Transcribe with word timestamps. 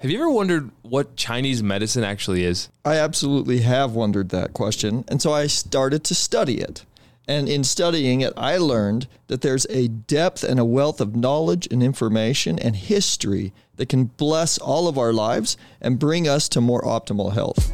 Have 0.00 0.10
you 0.10 0.16
ever 0.16 0.30
wondered 0.30 0.70
what 0.80 1.14
Chinese 1.14 1.62
medicine 1.62 2.04
actually 2.04 2.42
is? 2.42 2.70
I 2.86 2.96
absolutely 2.96 3.58
have 3.58 3.92
wondered 3.92 4.30
that 4.30 4.54
question. 4.54 5.04
And 5.08 5.20
so 5.20 5.30
I 5.30 5.46
started 5.46 6.04
to 6.04 6.14
study 6.14 6.58
it. 6.58 6.86
And 7.28 7.50
in 7.50 7.64
studying 7.64 8.22
it, 8.22 8.32
I 8.34 8.56
learned 8.56 9.08
that 9.26 9.42
there's 9.42 9.66
a 9.68 9.88
depth 9.88 10.42
and 10.42 10.58
a 10.58 10.64
wealth 10.64 11.02
of 11.02 11.14
knowledge 11.14 11.68
and 11.70 11.82
information 11.82 12.58
and 12.58 12.76
history 12.76 13.52
that 13.76 13.90
can 13.90 14.04
bless 14.04 14.56
all 14.56 14.88
of 14.88 14.96
our 14.96 15.12
lives 15.12 15.58
and 15.82 15.98
bring 15.98 16.26
us 16.26 16.48
to 16.48 16.62
more 16.62 16.80
optimal 16.80 17.34
health. 17.34 17.70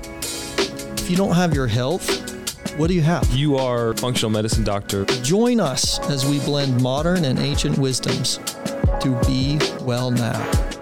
If 0.98 1.08
you 1.08 1.16
don't 1.16 1.36
have 1.36 1.54
your 1.54 1.68
health, 1.68 2.28
what 2.76 2.88
do 2.88 2.94
you 2.94 3.02
have? 3.02 3.24
You 3.32 3.54
are 3.54 3.90
a 3.90 3.96
functional 3.96 4.32
medicine 4.32 4.64
doctor. 4.64 5.04
Join 5.22 5.60
us 5.60 6.00
as 6.10 6.26
we 6.26 6.40
blend 6.40 6.82
modern 6.82 7.24
and 7.24 7.38
ancient 7.38 7.78
wisdoms 7.78 8.38
to 9.00 9.16
be 9.28 9.60
well 9.82 10.10
now. 10.10 10.75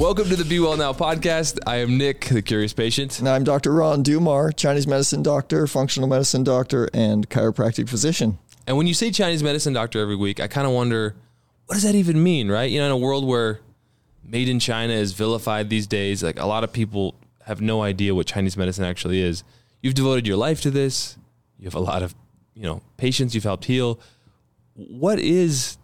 Welcome 0.00 0.30
to 0.30 0.36
the 0.36 0.46
Be 0.46 0.58
Well 0.58 0.78
Now 0.78 0.94
podcast. 0.94 1.58
I 1.66 1.76
am 1.76 1.98
Nick, 1.98 2.24
the 2.24 2.40
curious 2.40 2.72
patient. 2.72 3.18
And 3.18 3.28
I'm 3.28 3.44
Dr. 3.44 3.70
Ron 3.70 4.02
Dummar, 4.02 4.56
Chinese 4.56 4.86
medicine 4.86 5.22
doctor, 5.22 5.66
functional 5.66 6.08
medicine 6.08 6.42
doctor, 6.42 6.88
and 6.94 7.28
chiropractic 7.28 7.86
physician. 7.86 8.38
And 8.66 8.78
when 8.78 8.86
you 8.86 8.94
say 8.94 9.10
Chinese 9.10 9.42
medicine 9.42 9.74
doctor 9.74 10.00
every 10.00 10.16
week, 10.16 10.40
I 10.40 10.48
kind 10.48 10.66
of 10.66 10.72
wonder, 10.72 11.16
what 11.66 11.74
does 11.74 11.82
that 11.82 11.94
even 11.94 12.22
mean, 12.22 12.50
right? 12.50 12.70
You 12.70 12.78
know, 12.78 12.86
in 12.86 12.92
a 12.92 12.96
world 12.96 13.26
where 13.26 13.60
made 14.24 14.48
in 14.48 14.58
China 14.58 14.94
is 14.94 15.12
vilified 15.12 15.68
these 15.68 15.86
days, 15.86 16.22
like 16.22 16.40
a 16.40 16.46
lot 16.46 16.64
of 16.64 16.72
people 16.72 17.14
have 17.44 17.60
no 17.60 17.82
idea 17.82 18.14
what 18.14 18.26
Chinese 18.26 18.56
medicine 18.56 18.86
actually 18.86 19.20
is. 19.20 19.44
You've 19.82 19.92
devoted 19.92 20.26
your 20.26 20.38
life 20.38 20.62
to 20.62 20.70
this. 20.70 21.18
You 21.58 21.66
have 21.66 21.74
a 21.74 21.78
lot 21.78 22.02
of, 22.02 22.14
you 22.54 22.62
know, 22.62 22.80
patients 22.96 23.34
you've 23.34 23.44
helped 23.44 23.66
heal. 23.66 24.00
What 24.72 25.18
is 25.18 25.76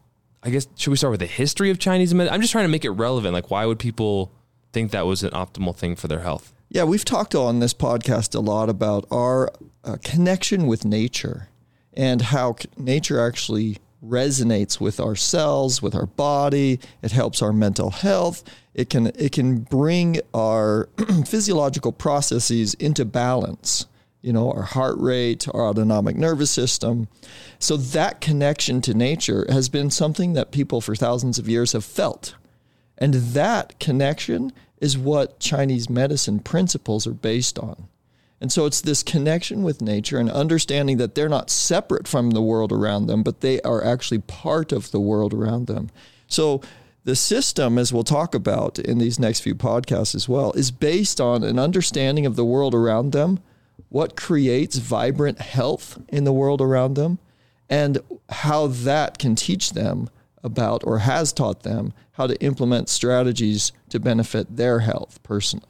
I 0.46 0.50
guess 0.50 0.68
should 0.76 0.92
we 0.92 0.96
start 0.96 1.10
with 1.10 1.18
the 1.18 1.26
history 1.26 1.70
of 1.70 1.80
Chinese 1.80 2.14
medicine? 2.14 2.32
I'm 2.32 2.40
just 2.40 2.52
trying 2.52 2.66
to 2.66 2.68
make 2.68 2.84
it 2.84 2.90
relevant. 2.90 3.34
Like, 3.34 3.50
why 3.50 3.66
would 3.66 3.80
people 3.80 4.30
think 4.72 4.92
that 4.92 5.04
was 5.04 5.24
an 5.24 5.30
optimal 5.30 5.74
thing 5.74 5.96
for 5.96 6.06
their 6.06 6.20
health? 6.20 6.52
Yeah, 6.68 6.84
we've 6.84 7.04
talked 7.04 7.34
on 7.34 7.58
this 7.58 7.74
podcast 7.74 8.32
a 8.32 8.38
lot 8.38 8.68
about 8.68 9.06
our 9.10 9.50
uh, 9.82 9.96
connection 10.04 10.68
with 10.68 10.84
nature 10.84 11.48
and 11.94 12.22
how 12.22 12.54
nature 12.76 13.18
actually 13.20 13.78
resonates 14.04 14.78
with 14.78 15.00
our 15.00 15.16
cells, 15.16 15.82
with 15.82 15.96
our 15.96 16.06
body. 16.06 16.78
It 17.02 17.10
helps 17.10 17.42
our 17.42 17.52
mental 17.52 17.90
health. 17.90 18.44
It 18.72 18.88
can 18.88 19.08
it 19.16 19.32
can 19.32 19.60
bring 19.60 20.20
our 20.32 20.88
physiological 21.26 21.90
processes 21.90 22.74
into 22.74 23.04
balance 23.04 23.86
you 24.26 24.32
know, 24.32 24.50
our 24.50 24.62
heart 24.62 24.96
rate, 24.98 25.46
our 25.54 25.68
autonomic 25.68 26.16
nervous 26.16 26.50
system. 26.50 27.06
So 27.58 27.76
that 27.76 28.20
connection 28.20 28.80
to 28.82 28.94
nature 28.94 29.46
has 29.48 29.68
been 29.68 29.90
something 29.90 30.34
that 30.34 30.50
people 30.50 30.80
for 30.80 30.94
thousands 30.94 31.38
of 31.38 31.48
years 31.48 31.72
have 31.72 31.84
felt. 31.84 32.34
And 32.98 33.14
that 33.14 33.78
connection 33.78 34.52
is 34.80 34.98
what 34.98 35.40
Chinese 35.40 35.88
medicine 35.88 36.40
principles 36.40 37.06
are 37.06 37.14
based 37.14 37.58
on. 37.58 37.88
And 38.40 38.52
so 38.52 38.66
it's 38.66 38.82
this 38.82 39.02
connection 39.02 39.62
with 39.62 39.80
nature 39.80 40.18
and 40.18 40.30
understanding 40.30 40.98
that 40.98 41.14
they're 41.14 41.28
not 41.28 41.48
separate 41.48 42.06
from 42.06 42.30
the 42.30 42.42
world 42.42 42.70
around 42.70 43.06
them, 43.06 43.22
but 43.22 43.40
they 43.40 43.60
are 43.62 43.82
actually 43.82 44.18
part 44.18 44.72
of 44.72 44.90
the 44.90 45.00
world 45.00 45.32
around 45.32 45.66
them. 45.66 45.90
So 46.28 46.60
the 47.04 47.16
system, 47.16 47.78
as 47.78 47.92
we'll 47.92 48.04
talk 48.04 48.34
about 48.34 48.78
in 48.78 48.98
these 48.98 49.18
next 49.18 49.40
few 49.40 49.54
podcasts 49.54 50.14
as 50.14 50.28
well, 50.28 50.52
is 50.52 50.70
based 50.70 51.20
on 51.20 51.44
an 51.44 51.58
understanding 51.58 52.26
of 52.26 52.36
the 52.36 52.44
world 52.44 52.74
around 52.74 53.12
them 53.12 53.40
what 53.88 54.16
creates 54.16 54.76
vibrant 54.76 55.40
health 55.40 55.98
in 56.08 56.24
the 56.24 56.32
world 56.32 56.60
around 56.60 56.94
them, 56.94 57.18
and 57.68 57.98
how 58.28 58.66
that 58.68 59.18
can 59.18 59.34
teach 59.34 59.72
them 59.72 60.08
about 60.42 60.82
or 60.84 60.98
has 61.00 61.32
taught 61.32 61.62
them 61.62 61.92
how 62.12 62.26
to 62.26 62.40
implement 62.42 62.88
strategies 62.88 63.72
to 63.90 63.98
benefit 64.00 64.56
their 64.56 64.80
health 64.80 65.20
personally. 65.22 65.66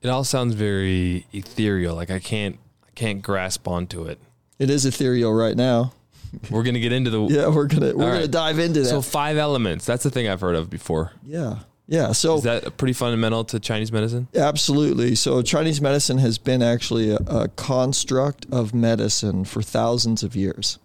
It 0.00 0.08
all 0.08 0.24
sounds 0.24 0.54
very 0.54 1.26
ethereal. 1.32 1.94
Like 1.96 2.10
I 2.10 2.20
can't 2.20 2.58
I 2.86 2.90
can't 2.94 3.20
grasp 3.22 3.66
onto 3.66 4.04
it. 4.04 4.18
It 4.58 4.70
is 4.70 4.86
ethereal 4.86 5.34
right 5.34 5.56
now. 5.56 5.92
We're 6.50 6.62
gonna 6.62 6.80
get 6.80 6.92
into 6.92 7.10
the 7.10 7.20
Yeah, 7.30 7.48
we're 7.48 7.66
gonna 7.66 7.96
we're 7.96 8.12
gonna 8.12 8.28
dive 8.28 8.58
into 8.58 8.80
that. 8.80 8.86
So 8.86 9.02
five 9.02 9.36
elements. 9.38 9.86
That's 9.86 10.02
the 10.02 10.10
thing 10.10 10.28
I've 10.28 10.40
heard 10.42 10.56
of 10.56 10.68
before. 10.68 11.12
Yeah. 11.24 11.60
Yeah. 11.86 12.12
So 12.12 12.36
is 12.36 12.42
that 12.42 12.76
pretty 12.76 12.92
fundamental 12.92 13.44
to 13.46 13.58
Chinese 13.58 13.90
medicine? 13.90 14.28
Absolutely. 14.34 15.14
So 15.14 15.40
Chinese 15.40 15.80
medicine 15.80 16.18
has 16.18 16.36
been 16.36 16.62
actually 16.62 17.10
a, 17.10 17.16
a 17.16 17.48
construct 17.48 18.46
of 18.52 18.74
medicine 18.74 19.44
for 19.46 19.62
thousands 19.62 20.22
of 20.22 20.36
years. 20.36 20.78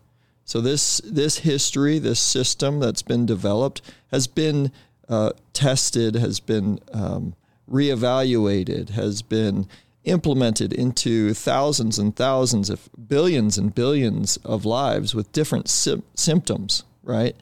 So 0.46 0.62
this 0.62 1.02
this 1.06 1.40
history, 1.40 2.00
this 2.00 2.20
system 2.20 2.80
that's 2.80 3.02
been 3.02 3.26
developed, 3.26 3.82
has 4.12 4.28
been 4.28 4.72
uh, 5.10 5.32
tested, 5.54 6.16
has 6.16 6.40
been 6.40 6.80
um, 6.92 7.36
reevaluated, 7.70 8.90
has 8.90 9.22
been 9.22 9.68
implemented 10.04 10.74
into 10.74 11.34
thousands 11.34 11.98
and 11.98 12.16
thousands 12.16 12.70
of 12.70 12.90
billions 13.08 13.58
and 13.58 13.74
billions 13.74 14.38
of 14.38 14.66
lives 14.66 15.16
with 15.16 15.32
different 15.32 15.70
sy- 15.70 16.02
symptoms. 16.16 16.84
Right? 17.04 17.36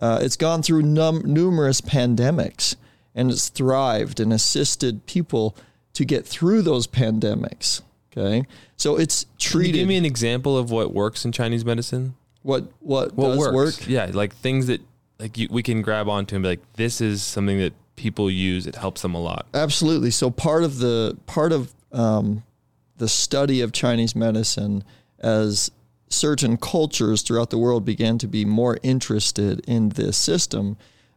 Uh, 0.00 0.20
it's 0.22 0.36
gone 0.36 0.62
through 0.62 0.82
num- 0.82 1.22
numerous 1.24 1.80
pandemics 1.80 2.76
and 3.14 3.30
it's 3.32 3.48
thrived 3.48 4.20
and 4.20 4.32
assisted 4.32 5.04
people 5.06 5.56
to 5.92 6.04
get 6.04 6.24
through 6.24 6.62
those 6.62 6.86
pandemics. 6.86 7.82
Okay, 8.12 8.46
so 8.76 8.96
it's 8.96 9.26
treated. 9.38 9.74
give 9.74 9.88
me 9.88 9.96
an 9.96 10.04
example 10.04 10.56
of 10.56 10.70
what 10.70 10.94
works 10.94 11.24
in 11.24 11.32
Chinese 11.32 11.64
medicine? 11.64 12.14
What 12.42 12.64
what, 12.80 13.14
what 13.14 13.28
does 13.28 13.38
works? 13.38 13.80
work? 13.80 13.88
Yeah, 13.88 14.10
like 14.12 14.34
things 14.34 14.66
that 14.68 14.80
like 15.18 15.36
you, 15.36 15.48
we 15.50 15.62
can 15.62 15.82
grab 15.82 16.08
onto 16.08 16.36
and 16.36 16.42
be 16.42 16.50
like, 16.50 16.72
this 16.74 17.00
is 17.00 17.22
something 17.22 17.58
that 17.58 17.74
people 17.96 18.30
use. 18.30 18.66
It 18.66 18.76
helps 18.76 19.02
them 19.02 19.14
a 19.14 19.20
lot. 19.20 19.46
Absolutely. 19.54 20.10
So 20.10 20.30
part 20.30 20.62
of 20.62 20.78
the 20.78 21.18
part 21.26 21.52
of 21.52 21.72
um, 21.92 22.44
the 22.96 23.08
study 23.08 23.60
of 23.60 23.72
Chinese 23.72 24.14
medicine 24.14 24.84
as 25.18 25.70
certain 26.08 26.56
cultures 26.56 27.22
throughout 27.22 27.50
the 27.50 27.58
world 27.58 27.84
began 27.84 28.18
to 28.18 28.26
be 28.26 28.44
more 28.44 28.78
interested 28.82 29.60
in 29.66 29.90
this 29.90 30.16
system, 30.16 30.76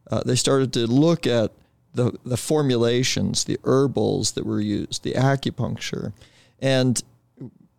uh, 0.09 0.21
they 0.25 0.35
started 0.35 0.73
to 0.73 0.85
look 0.87 1.25
at 1.25 1.51
the, 1.93 2.17
the 2.25 2.37
formulations, 2.37 3.43
the 3.43 3.57
herbals 3.63 4.33
that 4.33 4.45
were 4.45 4.61
used, 4.61 5.03
the 5.03 5.13
acupuncture. 5.13 6.13
And 6.59 7.01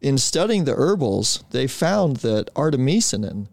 in 0.03 0.19
studying 0.19 0.65
the 0.65 0.75
herbals, 0.75 1.45
they 1.51 1.67
found 1.67 2.19
that 2.19 2.53
artemisinin 2.55 3.47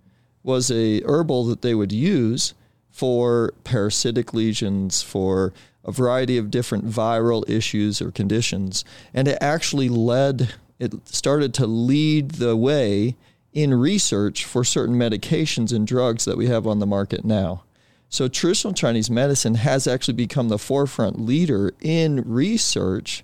was 0.44 0.72
a 0.72 1.02
herbal 1.04 1.46
that 1.46 1.62
they 1.62 1.76
would 1.76 1.92
use 1.92 2.56
for 2.90 3.54
parasitic 3.64 4.34
lesions, 4.34 5.02
for 5.02 5.54
a 5.86 5.92
variety 5.92 6.38
of 6.38 6.52
different 6.52 6.90
viral 6.90 7.48
issues 7.48 8.02
or 8.02 8.12
conditions. 8.12 8.84
And 9.14 9.28
it 9.28 9.38
actually 9.40 9.90
led, 9.90 10.56
it 10.80 11.08
started 11.08 11.54
to 11.54 11.68
lead 11.68 12.32
the 12.32 12.58
way 12.58 13.16
in 13.54 13.74
research 13.74 14.44
for 14.44 14.64
certain 14.64 14.96
medications 14.96 15.72
and 15.72 15.86
drugs 15.86 16.26
that 16.26 16.38
we 16.38 16.48
have 16.48 16.66
on 16.66 16.80
the 16.80 16.88
market 16.88 17.24
now. 17.24 17.64
So 18.10 18.28
traditional 18.28 18.74
Chinese 18.74 19.10
medicine 19.10 19.56
has 19.56 19.88
actually 19.88 20.16
become 20.16 20.50
the 20.50 20.58
forefront 20.58 21.20
leader 21.20 21.74
in 21.80 22.24
research 22.26 23.24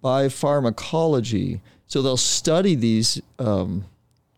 by 0.00 0.28
pharmacology. 0.28 1.62
So 1.94 2.02
they'll 2.02 2.16
study 2.16 2.74
these 2.74 3.22
um, 3.38 3.84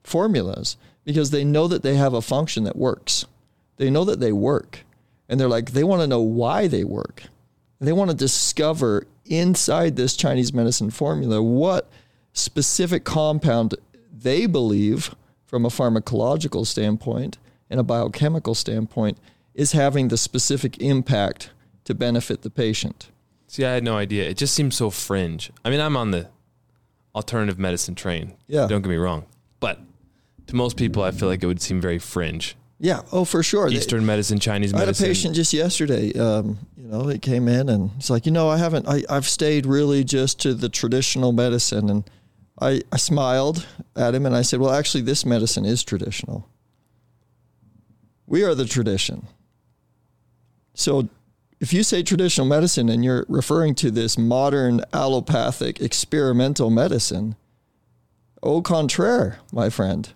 formulas 0.05 0.77
because 1.07 1.31
they 1.31 1.43
know 1.43 1.67
that 1.69 1.83
they 1.83 1.95
have 1.95 2.13
a 2.13 2.21
function 2.21 2.65
that 2.65 2.77
works. 2.77 3.25
They 3.79 3.89
know 3.89 4.05
that 4.05 4.21
they 4.21 4.31
work. 4.31 4.81
And 5.27 5.41
they're 5.41 5.49
like, 5.49 5.71
they 5.71 5.83
want 5.83 6.03
to 6.03 6.07
know 6.07 6.21
why 6.21 6.67
they 6.67 6.85
work. 6.85 7.23
They 7.81 7.95
want 7.95 8.11
to 8.11 8.17
discover 8.17 9.07
inside 9.25 9.97
this 9.97 10.17
Chinese 10.17 10.53
medicine 10.53 10.91
formula 10.91 11.43
what 11.43 11.89
specific 12.35 13.05
compound 13.05 13.75
they 14.13 14.45
believe, 14.45 15.15
from 15.47 15.65
a 15.65 15.71
pharmacological 15.71 16.67
standpoint 16.67 17.39
and 17.71 17.81
a 17.81 17.83
biochemical 17.83 18.55
standpoint, 18.55 19.17
is 19.55 19.73
having 19.73 20.09
the 20.09 20.19
specific 20.19 20.77
impact 20.83 21.53
to 21.85 21.95
benefit 21.95 22.43
the 22.43 22.51
patient. 22.51 23.09
See, 23.47 23.65
I 23.65 23.73
had 23.73 23.83
no 23.83 23.97
idea. 23.97 24.29
It 24.29 24.37
just 24.37 24.53
seems 24.53 24.77
so 24.77 24.91
fringe. 24.91 25.51
I 25.65 25.71
mean, 25.71 25.81
I'm 25.81 25.97
on 25.97 26.11
the 26.11 26.29
alternative 27.17 27.59
medicine 27.59 27.95
train. 27.95 28.37
Yeah. 28.47 28.67
Don't 28.69 28.83
get 28.83 28.91
me 28.91 28.97
wrong. 28.97 29.25
But 29.59 29.81
to 30.47 30.55
most 30.55 30.77
people, 30.77 31.03
I 31.03 31.11
feel 31.11 31.29
like 31.29 31.43
it 31.43 31.47
would 31.47 31.63
seem 31.63 31.81
very 31.81 31.99
fringe. 31.99 32.57
Yeah. 32.79 33.01
Oh, 33.11 33.25
for 33.25 33.43
sure. 33.43 33.69
Eastern 33.69 34.01
they, 34.01 34.07
medicine, 34.07 34.39
Chinese 34.39 34.73
medicine. 34.73 35.05
I 35.05 35.09
had 35.09 35.15
a 35.15 35.15
patient 35.15 35.35
just 35.35 35.53
yesterday. 35.53 36.13
Um, 36.13 36.59
you 36.77 36.87
know, 36.89 37.09
he 37.09 37.19
came 37.19 37.49
in 37.49 37.71
and 37.71 37.91
he's 37.93 38.11
like, 38.11 38.27
you 38.27 38.33
know, 38.33 38.51
I 38.51 38.59
haven't. 38.59 38.87
I, 38.87 39.03
I've 39.09 39.27
stayed 39.27 39.65
really 39.65 40.05
just 40.05 40.39
to 40.43 40.53
the 40.53 40.69
traditional 40.69 41.33
medicine, 41.33 41.89
and 41.89 42.05
I, 42.61 42.83
I 42.93 42.99
smiled 42.99 43.67
at 43.97 44.15
him 44.15 44.27
and 44.27 44.37
I 44.37 44.43
said, 44.43 44.61
well, 44.61 44.73
actually, 44.73 45.01
this 45.01 45.25
medicine 45.25 45.65
is 45.65 45.83
traditional. 45.83 46.49
We 48.27 48.45
are 48.45 48.55
the 48.55 48.67
tradition. 48.67 49.27
So 50.75 51.09
if 51.61 51.73
you 51.73 51.83
say 51.83 52.03
traditional 52.03 52.47
medicine 52.47 52.89
and 52.89 53.05
you're 53.05 53.25
referring 53.29 53.75
to 53.77 53.91
this 53.91 54.19
modern 54.19 54.83
allopathic 54.93 55.81
experimental 55.81 56.71
medicine, 56.71 57.37
au 58.43 58.61
contraire, 58.61 59.39
my 59.53 59.71
friend. 59.71 60.13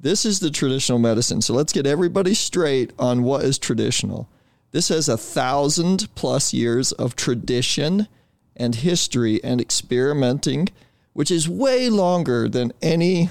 This 0.00 0.24
is 0.24 0.40
the 0.40 0.50
traditional 0.50 0.98
medicine. 0.98 1.42
So 1.42 1.54
let's 1.54 1.72
get 1.72 1.86
everybody 1.86 2.34
straight 2.34 2.92
on 2.98 3.22
what 3.22 3.44
is 3.44 3.58
traditional. 3.58 4.28
This 4.70 4.88
has 4.88 5.08
a 5.08 5.16
thousand 5.16 6.08
plus 6.14 6.52
years 6.52 6.92
of 6.92 7.16
tradition 7.16 8.06
and 8.56 8.74
history 8.74 9.42
and 9.42 9.60
experimenting, 9.60 10.68
which 11.14 11.30
is 11.30 11.48
way 11.48 11.88
longer 11.88 12.48
than 12.48 12.72
any 12.82 13.30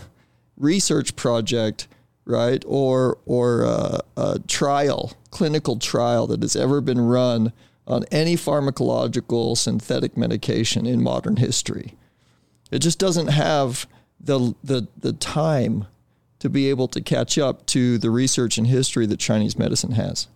research 0.57 1.15
project, 1.15 1.87
right? 2.27 2.63
Or 2.67 3.17
or 3.25 3.65
uh, 3.65 3.99
a 4.15 4.39
trial, 4.47 5.13
clinical 5.31 5.77
trial 5.79 6.27
that 6.27 6.41
has 6.41 6.55
ever 6.55 6.81
been 6.81 7.01
run 7.01 7.53
on 7.87 8.03
any 8.11 8.35
pharmacological 8.35 9.57
synthetic 9.57 10.17
medication 10.17 10.85
in 10.85 11.01
modern 11.01 11.37
history. 11.37 11.95
It 12.69 12.79
just 12.79 12.99
doesn't 12.99 13.27
have 13.27 13.87
the 14.19 14.53
the 14.63 14.87
the 14.97 15.13
time 15.13 15.87
to 16.39 16.49
be 16.49 16.69
able 16.69 16.87
to 16.89 17.01
catch 17.01 17.37
up 17.37 17.65
to 17.67 17.97
the 17.97 18.11
research 18.11 18.57
and 18.57 18.67
history 18.67 19.05
that 19.07 19.17
Chinese 19.17 19.57
medicine 19.57 19.93
has. 19.93 20.27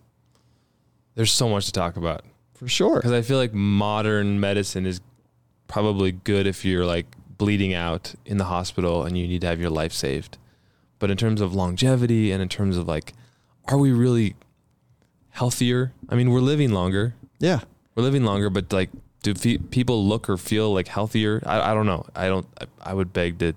There's 1.14 1.30
so 1.30 1.48
much 1.48 1.66
to 1.66 1.72
talk 1.72 1.96
about 1.96 2.24
For 2.54 2.66
sure. 2.66 2.96
because 2.96 3.12
I 3.12 3.22
feel 3.22 3.36
like 3.36 3.52
modern 3.54 4.40
medicine 4.40 4.86
is 4.86 5.00
probably 5.68 6.12
good 6.12 6.46
if 6.46 6.64
you're 6.64 6.84
like 6.86 7.06
bleeding 7.38 7.74
out 7.74 8.14
in 8.24 8.38
the 8.38 8.44
hospital 8.44 9.04
and 9.04 9.16
you 9.16 9.28
need 9.28 9.42
to 9.42 9.46
have 9.46 9.60
your 9.60 9.70
life 9.70 9.92
saved. 9.92 10.38
But 11.02 11.10
in 11.10 11.16
terms 11.16 11.40
of 11.40 11.52
longevity 11.52 12.30
and 12.30 12.40
in 12.40 12.48
terms 12.48 12.76
of 12.76 12.86
like, 12.86 13.12
are 13.66 13.76
we 13.76 13.90
really 13.90 14.36
healthier? 15.30 15.92
I 16.08 16.14
mean, 16.14 16.30
we're 16.30 16.38
living 16.38 16.70
longer. 16.70 17.16
Yeah. 17.40 17.62
We're 17.96 18.04
living 18.04 18.22
longer, 18.22 18.48
but 18.50 18.72
like, 18.72 18.88
do 19.24 19.34
fe- 19.34 19.58
people 19.58 20.06
look 20.06 20.30
or 20.30 20.36
feel 20.36 20.72
like 20.72 20.86
healthier? 20.86 21.42
I, 21.44 21.72
I 21.72 21.74
don't 21.74 21.86
know. 21.86 22.06
I 22.14 22.28
don't. 22.28 22.46
I, 22.60 22.90
I 22.90 22.94
would 22.94 23.12
beg 23.12 23.40
to 23.40 23.52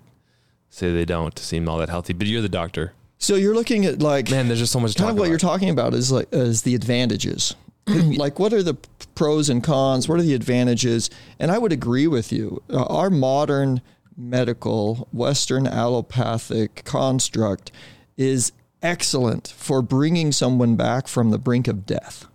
say 0.71 0.91
they 0.91 1.05
don't 1.05 1.37
seem 1.37 1.69
all 1.69 1.77
that 1.77 1.89
healthy. 1.89 2.13
But 2.13 2.25
you're 2.25 2.41
the 2.41 2.49
doctor, 2.49 2.93
So 3.19 3.35
you're 3.35 3.53
looking 3.53 3.85
at 3.85 4.01
like 4.01 4.31
man. 4.31 4.47
There's 4.47 4.57
just 4.59 4.73
so 4.73 4.79
much. 4.79 4.95
Kind 4.95 5.05
talk 5.05 5.11
of 5.11 5.17
what 5.17 5.25
about. 5.25 5.29
you're 5.29 5.37
talking 5.37 5.69
about 5.69 5.93
is 5.93 6.11
like 6.11 6.27
is 6.31 6.63
the 6.63 6.73
advantages. 6.73 7.55
like 7.87 8.39
what 8.39 8.53
are 8.53 8.63
the 8.63 8.73
pros 9.13 9.49
and 9.49 9.63
cons? 9.63 10.09
What 10.09 10.17
are 10.17 10.23
the 10.23 10.33
advantages? 10.33 11.11
And 11.39 11.51
I 11.51 11.59
would 11.59 11.71
agree 11.71 12.07
with 12.07 12.31
you. 12.33 12.63
Uh, 12.71 12.85
our 12.85 13.11
modern 13.11 13.81
medical 14.17 15.07
Western 15.11 15.67
allopathic 15.67 16.83
construct 16.85 17.71
is 18.17 18.51
excellent 18.81 19.47
for 19.57 19.81
bringing 19.81 20.31
someone 20.31 20.75
back 20.75 21.07
from 21.07 21.31
the 21.31 21.37
brink 21.37 21.67
of 21.67 21.85
death, 21.85 22.25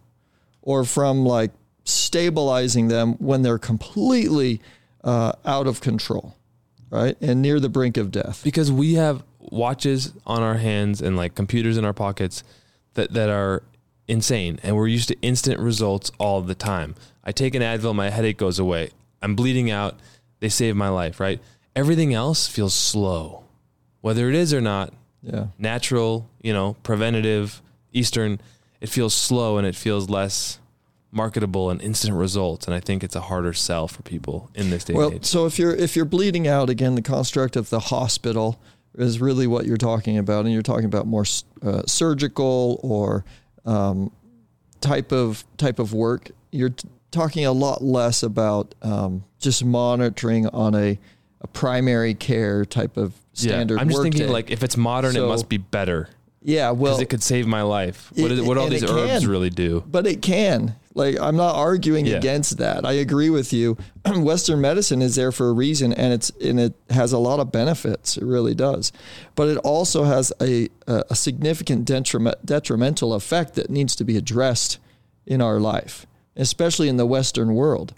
or 0.62 0.84
from 0.84 1.24
like 1.24 1.52
stabilizing 1.84 2.88
them 2.88 3.14
when 3.14 3.42
they're 3.42 3.58
completely 3.58 4.60
uh, 5.04 5.32
out 5.44 5.66
of 5.66 5.80
control, 5.80 6.34
right, 6.90 7.16
and 7.20 7.40
near 7.40 7.58
the 7.60 7.68
brink 7.68 7.96
of 7.96 8.10
death. 8.10 8.42
because 8.44 8.70
we 8.70 8.94
have 8.94 9.22
watches 9.38 10.12
on 10.26 10.42
our 10.42 10.56
hands 10.56 11.00
and 11.00 11.16
like 11.16 11.34
computers 11.34 11.76
in 11.76 11.84
our 11.84 11.92
pockets 11.92 12.44
that 12.94 13.12
that 13.14 13.30
are 13.30 13.62
insane 14.06 14.58
and 14.62 14.76
we're 14.76 14.86
used 14.86 15.08
to 15.08 15.16
instant 15.22 15.58
results 15.58 16.10
all 16.18 16.40
the 16.42 16.54
time. 16.54 16.94
I 17.24 17.32
take 17.32 17.54
an 17.54 17.62
Advil, 17.62 17.94
my 17.94 18.10
headache 18.10 18.36
goes 18.36 18.58
away. 18.58 18.90
I'm 19.22 19.34
bleeding 19.36 19.70
out, 19.70 19.98
they 20.40 20.48
save 20.48 20.76
my 20.76 20.88
life, 20.88 21.20
right? 21.20 21.40
Everything 21.76 22.12
else 22.14 22.46
feels 22.46 22.74
slow. 22.74 23.44
Whether 24.00 24.28
it 24.28 24.34
is 24.34 24.52
or 24.52 24.60
not, 24.60 24.92
Yeah. 25.22 25.46
natural, 25.58 26.28
you 26.42 26.52
know, 26.52 26.76
preventative, 26.82 27.60
eastern, 27.92 28.40
it 28.80 28.88
feels 28.88 29.12
slow 29.14 29.58
and 29.58 29.66
it 29.66 29.76
feels 29.76 30.08
less 30.08 30.58
marketable 31.12 31.70
and 31.70 31.82
instant 31.82 32.14
results 32.14 32.66
and 32.66 32.74
I 32.74 32.78
think 32.80 33.02
it's 33.02 33.16
a 33.16 33.20
harder 33.22 33.52
sell 33.52 33.88
for 33.88 34.00
people 34.02 34.48
in 34.54 34.70
this 34.70 34.84
day 34.84 34.94
Well, 34.94 35.08
and 35.08 35.16
age. 35.16 35.24
so 35.24 35.44
if 35.44 35.58
you're 35.58 35.74
if 35.74 35.96
you're 35.96 36.04
bleeding 36.04 36.46
out 36.46 36.70
again, 36.70 36.94
the 36.94 37.02
construct 37.02 37.56
of 37.56 37.68
the 37.68 37.80
hospital 37.80 38.60
is 38.96 39.20
really 39.20 39.46
what 39.48 39.66
you're 39.66 39.76
talking 39.76 40.16
about, 40.18 40.44
and 40.44 40.52
you're 40.54 40.62
talking 40.62 40.84
about 40.84 41.06
more 41.08 41.24
uh, 41.62 41.82
surgical 41.86 42.78
or 42.82 43.24
um, 43.66 44.10
type 44.80 45.12
of 45.12 45.44
type 45.58 45.78
of 45.78 45.92
work. 45.92 46.30
You're 46.52 46.70
t- 46.70 46.88
talking 47.10 47.44
a 47.44 47.52
lot 47.52 47.82
less 47.82 48.22
about 48.22 48.74
um, 48.82 49.24
just 49.40 49.64
monitoring 49.64 50.46
on 50.48 50.74
a, 50.76 50.98
a 51.40 51.46
primary 51.46 52.14
care 52.14 52.64
type 52.64 52.96
of 52.96 53.12
standard. 53.32 53.76
yeah, 53.76 53.80
I'm 53.82 53.88
just 53.88 54.02
thinking 54.02 54.22
day. 54.26 54.28
like 54.28 54.50
if 54.50 54.62
it's 54.62 54.76
modern, 54.76 55.12
So- 55.14 55.24
it 55.24 55.28
must 55.28 55.48
be 55.48 55.56
better. 55.58 56.08
yeah, 56.42 56.70
well, 56.70 56.92
because 56.94 57.00
it 57.00 57.08
could 57.08 57.22
save 57.22 57.46
my 57.46 57.62
life. 57.62 58.12
What, 58.16 58.32
It- 58.32 58.44
what 58.44 58.58
all 58.58 58.68
these 58.68 58.82
herbs 58.84 59.20
can. 59.22 59.28
really 59.30 59.50
do? 59.50 59.82
but 59.90 60.06
it 60.06 60.20
can. 60.22 60.74
Like 60.92 61.20
I'm 61.20 61.36
not 61.36 61.54
arguing 61.54 62.04
Yeah. 62.06 62.16
against 62.16 62.58
that. 62.58 62.84
I 62.84 62.92
agree 62.94 63.30
with 63.30 63.52
you. 63.52 63.78
Western 64.06 64.60
medicine 64.60 65.00
is 65.02 65.14
there 65.14 65.30
for 65.30 65.48
a 65.48 65.52
reason, 65.52 65.92
and 65.92 66.12
it's 66.12 66.30
and 66.42 66.58
it 66.58 66.74
has 66.90 67.12
a 67.12 67.18
lot 67.18 67.38
of 67.38 67.52
benefits. 67.52 68.16
It 68.16 68.24
really 68.24 68.54
does, 68.56 68.90
but 69.36 69.48
it 69.48 69.56
also 69.58 70.02
has 70.04 70.32
a 70.42 70.68
a 70.88 71.04
a 71.10 71.14
significant 71.14 71.84
detriment, 71.84 72.44
detrimental 72.44 73.14
effect 73.14 73.54
that 73.54 73.70
needs 73.70 73.94
to 73.96 74.04
be 74.04 74.16
addressed 74.16 74.78
in 75.26 75.40
our 75.40 75.60
life, 75.60 76.06
especially 76.36 76.88
in 76.88 76.96
the 76.96 77.06
Western 77.06 77.54
world, 77.54 77.94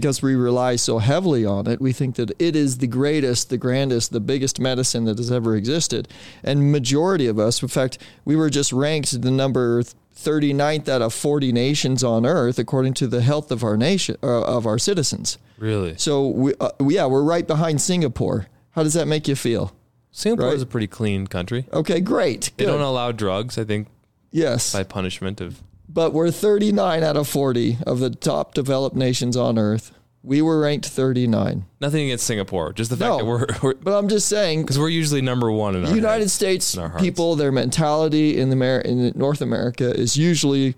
because 0.00 0.20
we 0.20 0.34
rely 0.34 0.76
so 0.76 0.98
heavily 0.98 1.46
on 1.46 1.66
it. 1.66 1.80
We 1.80 1.94
think 1.94 2.16
that 2.16 2.30
it 2.38 2.54
is 2.54 2.76
the 2.78 2.86
greatest, 2.86 3.48
the 3.48 3.56
grandest, 3.56 4.12
the 4.12 4.20
biggest 4.20 4.60
medicine 4.60 5.04
that 5.06 5.16
has 5.16 5.32
ever 5.32 5.56
existed, 5.56 6.06
and 6.44 6.70
majority 6.70 7.26
of 7.28 7.38
us, 7.38 7.62
in 7.62 7.68
fact, 7.68 7.96
we 8.26 8.36
were 8.36 8.50
just 8.50 8.74
ranked 8.74 9.22
the 9.22 9.30
number 9.30 9.82
39th 10.14 10.86
out 10.90 11.00
of 11.00 11.14
40 11.14 11.50
nations 11.50 12.04
on 12.04 12.26
earth 12.26 12.58
according 12.58 12.92
to 12.94 13.06
the 13.06 13.22
health 13.22 13.50
of 13.50 13.64
our 13.64 13.78
nation 13.78 14.18
uh, 14.22 14.42
of 14.42 14.66
our 14.66 14.78
citizens. 14.78 15.38
Really? 15.56 15.94
So 15.96 16.26
we, 16.28 16.52
uh, 16.60 16.70
yeah, 16.80 17.06
we're 17.06 17.22
right 17.22 17.46
behind 17.46 17.80
Singapore. 17.80 18.48
How 18.72 18.82
does 18.82 18.92
that 18.92 19.06
make 19.06 19.26
you 19.28 19.34
feel? 19.34 19.72
Singapore 20.10 20.48
Right. 20.48 20.56
is 20.56 20.62
a 20.62 20.66
pretty 20.66 20.88
clean 20.88 21.26
country. 21.26 21.66
Okay, 21.72 22.00
great. 22.00 22.50
They 22.58 22.64
Good. 22.66 22.72
don't 22.72 22.82
allow 22.82 23.12
drugs, 23.12 23.56
I 23.56 23.64
think, 23.64 23.88
yes. 24.30 24.74
by 24.74 24.82
punishment 24.82 25.40
of. 25.40 25.62
But 25.88 26.12
we're 26.12 26.30
39 26.30 27.02
out 27.02 27.16
of 27.16 27.28
40 27.28 27.78
of 27.86 28.00
the 28.00 28.10
top 28.10 28.54
developed 28.54 28.96
nations 28.96 29.36
on 29.36 29.58
earth. 29.58 29.92
We 30.22 30.42
were 30.42 30.58
ranked 30.60 30.86
39. 30.86 31.64
Nothing 31.80 32.06
against 32.06 32.26
Singapore, 32.26 32.72
just 32.72 32.90
the 32.90 32.96
fact 32.96 33.08
No. 33.10 33.18
that 33.18 33.24
we're 33.24 33.46
because 33.46 33.74
But 33.82 33.96
I'm 33.96 34.08
just 34.08 34.28
saying 34.28 34.62
because 34.62 34.78
we're 34.78 34.88
usually 34.88 35.22
number 35.22 35.50
one 35.52 35.76
in 35.76 35.84
the 35.84 35.94
United 35.94 36.22
heads. 36.24 36.32
States 36.32 36.76
people, 36.98 37.36
their 37.36 37.52
mentality 37.52 38.36
in 38.38 38.50
the 38.50 38.56
Amer- 38.56 38.80
in 38.80 39.12
North 39.14 39.40
America 39.40 39.88
is 39.94 40.16
usually 40.16 40.74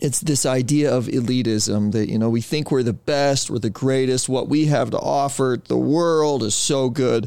it's 0.00 0.20
this 0.20 0.44
idea 0.44 0.94
of 0.94 1.06
elitism 1.06 1.92
that 1.92 2.10
you 2.10 2.18
know 2.18 2.28
we 2.28 2.42
think 2.42 2.70
we're 2.70 2.82
the 2.82 2.92
best, 2.92 3.48
we're 3.48 3.58
the 3.60 3.70
greatest, 3.70 4.28
what 4.28 4.48
we 4.48 4.66
have 4.66 4.90
to 4.90 4.98
offer 4.98 5.58
the 5.68 5.78
world 5.78 6.42
is 6.42 6.54
so 6.54 6.90
good, 6.90 7.24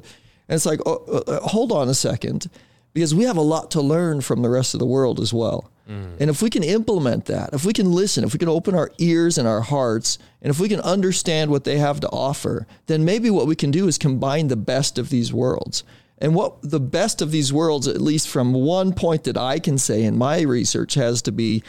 and 0.48 0.56
it's 0.56 0.68
like 0.68 0.80
oh, 0.86 1.04
uh, 1.08 1.32
uh, 1.32 1.40
hold 1.48 1.72
on 1.72 1.90
a 1.90 1.96
second, 1.96 2.48
because 2.94 3.16
we 3.16 3.24
have 3.24 3.38
a 3.38 3.42
lot 3.42 3.72
to 3.72 3.82
learn 3.82 4.22
from 4.22 4.44
the 4.44 4.50
rest 4.50 4.76
of 4.76 4.80
the 4.80 4.86
world 4.86 5.20
as 5.20 5.34
well. 5.34 5.72
Mm. 5.88 6.20
And 6.20 6.30
if 6.30 6.42
we 6.42 6.50
can 6.50 6.64
implement 6.64 7.26
that, 7.26 7.54
if 7.54 7.66
we 7.66 7.74
can 7.74 7.92
listen, 7.92 8.24
if 8.24 8.34
we 8.34 8.40
can 8.40 8.50
open 8.50 8.76
our 8.76 8.92
ears 8.98 9.38
and 9.38 9.48
our 9.48 9.62
hearts, 9.62 10.18
and 10.42 10.50
if 10.50 10.60
we 10.60 10.70
can 10.70 10.82
understand 10.82 11.50
what 11.50 11.64
they 11.64 11.78
have 11.78 12.00
to 12.02 12.10
offer, 12.10 12.68
then 12.88 13.06
maybe 13.06 13.30
what 13.30 13.48
we 13.48 13.56
can 13.56 13.72
do 13.72 13.88
is 13.88 13.98
combine 13.98 14.48
the 14.48 14.56
best 14.56 14.98
of 14.98 15.10
these 15.10 15.32
worlds. 15.32 15.84
And 16.20 16.34
what 16.34 16.58
the 16.62 16.80
best 16.80 17.22
of 17.22 17.32
these 17.32 17.54
worlds, 17.54 17.88
at 17.88 18.02
least 18.02 18.28
from 18.28 18.54
one 18.54 18.94
point 18.94 19.24
that 19.26 19.38
I 19.38 19.60
can 19.60 19.78
say 19.78 20.04
in 20.04 20.18
my 20.18 20.42
research, 20.42 20.96
has 20.96 21.22
to 21.24 21.32
be 21.32 21.64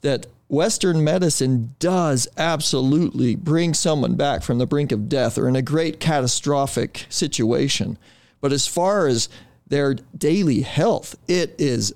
that 0.00 0.26
Western 0.48 1.02
medicine 1.02 1.74
does 1.78 2.28
absolutely 2.36 3.36
bring 3.36 3.72
someone 3.72 4.16
back 4.16 4.42
from 4.42 4.58
the 4.58 4.66
brink 4.66 4.92
of 4.92 5.08
death 5.08 5.38
or 5.38 5.48
in 5.48 5.56
a 5.56 5.62
great 5.62 5.98
catastrophic 5.98 7.06
situation. 7.08 7.96
But 8.40 8.52
as 8.52 8.66
far 8.66 9.06
as 9.06 9.30
their 9.66 9.94
daily 9.94 10.60
health, 10.60 11.14
it 11.26 11.54
is 11.58 11.94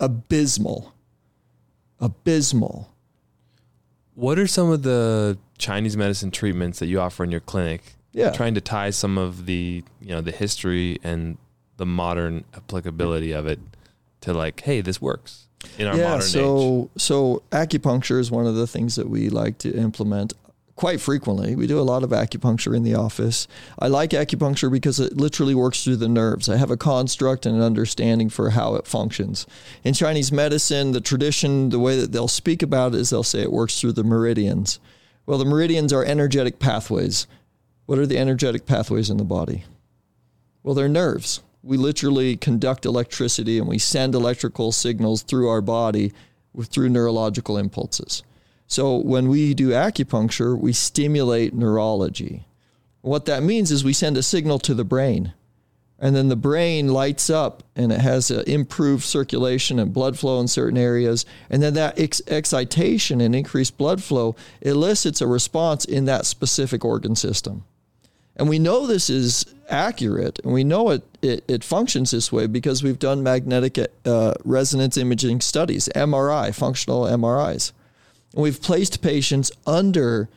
abysmal. 0.00 0.94
Abysmal. 2.02 2.92
What 4.14 4.38
are 4.38 4.46
some 4.46 4.70
of 4.70 4.82
the 4.82 5.38
Chinese 5.56 5.96
medicine 5.96 6.30
treatments 6.30 6.80
that 6.80 6.86
you 6.86 7.00
offer 7.00 7.24
in 7.24 7.30
your 7.30 7.40
clinic? 7.40 7.94
Yeah. 8.12 8.30
Trying 8.32 8.54
to 8.56 8.60
tie 8.60 8.90
some 8.90 9.16
of 9.16 9.46
the 9.46 9.82
you 10.00 10.08
know 10.08 10.20
the 10.20 10.32
history 10.32 10.98
and 11.02 11.38
the 11.78 11.86
modern 11.86 12.44
applicability 12.54 13.32
of 13.32 13.46
it 13.46 13.58
to 14.20 14.34
like, 14.34 14.60
hey, 14.60 14.82
this 14.82 15.00
works 15.00 15.48
in 15.78 15.86
our 15.86 15.96
yeah, 15.96 16.04
modern 16.04 16.20
age. 16.20 16.32
so 16.32 16.90
so 16.96 17.42
acupuncture 17.50 18.18
is 18.18 18.30
one 18.30 18.46
of 18.46 18.54
the 18.54 18.66
things 18.66 18.96
that 18.96 19.08
we 19.08 19.28
like 19.28 19.58
to 19.58 19.72
implement 19.74 20.32
quite 20.76 21.00
frequently. 21.00 21.54
We 21.54 21.66
do 21.66 21.78
a 21.78 21.82
lot 21.82 22.02
of 22.02 22.10
acupuncture 22.10 22.74
in 22.74 22.82
the 22.82 22.94
office. 22.94 23.46
I 23.78 23.88
like 23.88 24.10
acupuncture 24.10 24.70
because 24.70 24.98
it 24.98 25.16
literally 25.16 25.54
works 25.54 25.84
through 25.84 25.96
the 25.96 26.08
nerves. 26.08 26.48
I 26.48 26.56
have 26.56 26.70
a 26.70 26.76
construct 26.76 27.46
and 27.46 27.56
an 27.56 27.62
understanding 27.62 28.28
for 28.28 28.50
how 28.50 28.74
it 28.76 28.86
functions. 28.86 29.46
In 29.84 29.94
Chinese 29.94 30.32
medicine, 30.32 30.92
the 30.92 31.00
tradition, 31.00 31.68
the 31.68 31.78
way 31.78 31.98
that 32.00 32.12
they'll 32.12 32.28
speak 32.28 32.62
about 32.62 32.94
it 32.94 33.00
is 33.00 33.10
they'll 33.10 33.22
say 33.22 33.42
it 33.42 33.52
works 33.52 33.80
through 33.80 33.92
the 33.92 34.04
meridians. 34.04 34.80
Well, 35.26 35.38
the 35.38 35.44
meridians 35.44 35.92
are 35.92 36.04
energetic 36.04 36.58
pathways. 36.58 37.26
What 37.86 37.98
are 37.98 38.06
the 38.06 38.18
energetic 38.18 38.66
pathways 38.66 39.10
in 39.10 39.18
the 39.18 39.24
body? 39.24 39.64
Well, 40.62 40.74
they're 40.74 40.88
nerves. 40.88 41.42
We 41.62 41.76
literally 41.76 42.36
conduct 42.36 42.86
electricity 42.86 43.58
and 43.58 43.68
we 43.68 43.78
send 43.78 44.14
electrical 44.14 44.72
signals 44.72 45.22
through 45.22 45.48
our 45.48 45.60
body 45.60 46.12
through 46.64 46.88
neurological 46.88 47.56
impulses. 47.56 48.22
So 48.72 48.96
when 48.96 49.28
we 49.28 49.52
do 49.52 49.68
acupuncture, 49.68 50.58
we 50.58 50.72
stimulate 50.72 51.52
neurology. 51.52 52.46
What 53.02 53.26
that 53.26 53.42
means 53.42 53.70
is 53.70 53.84
we 53.84 53.92
send 53.92 54.16
a 54.16 54.22
signal 54.22 54.58
to 54.60 54.72
the 54.72 54.82
brain. 54.84 55.34
and 55.98 56.16
then 56.16 56.28
the 56.28 56.36
brain 56.36 56.88
lights 56.88 57.28
up 57.28 57.62
and 57.76 57.92
it 57.92 58.00
has 58.00 58.30
improved 58.30 59.04
circulation 59.04 59.78
and 59.78 59.92
blood 59.92 60.18
flow 60.18 60.40
in 60.40 60.48
certain 60.48 60.78
areas 60.78 61.26
and 61.50 61.62
then 61.62 61.74
that 61.74 61.96
ex- 61.98 62.22
excitation 62.26 63.20
and 63.20 63.36
increased 63.36 63.76
blood 63.76 64.02
flow 64.02 64.34
elicits 64.62 65.20
a 65.20 65.26
response 65.26 65.84
in 65.84 66.06
that 66.06 66.26
specific 66.26 66.82
organ 66.84 67.14
system 67.14 67.62
and 68.36 68.48
we 68.48 68.58
know 68.58 68.86
this 68.86 69.08
is 69.10 69.44
accurate 69.68 70.40
and 70.42 70.52
we 70.52 70.64
know 70.64 70.90
it, 70.90 71.02
it, 71.20 71.44
it 71.46 71.62
functions 71.62 72.10
this 72.10 72.32
way 72.32 72.46
because 72.48 72.82
we've 72.82 72.98
done 72.98 73.22
magnetic 73.22 73.78
uh, 74.06 74.34
resonance 74.44 74.96
imaging 74.96 75.40
studies 75.40 75.88
mri 75.94 76.52
functional 76.52 77.02
mris 77.04 77.70
and 78.34 78.42
we've 78.42 78.60
placed 78.62 79.02
patients 79.02 79.52
under 79.66 80.28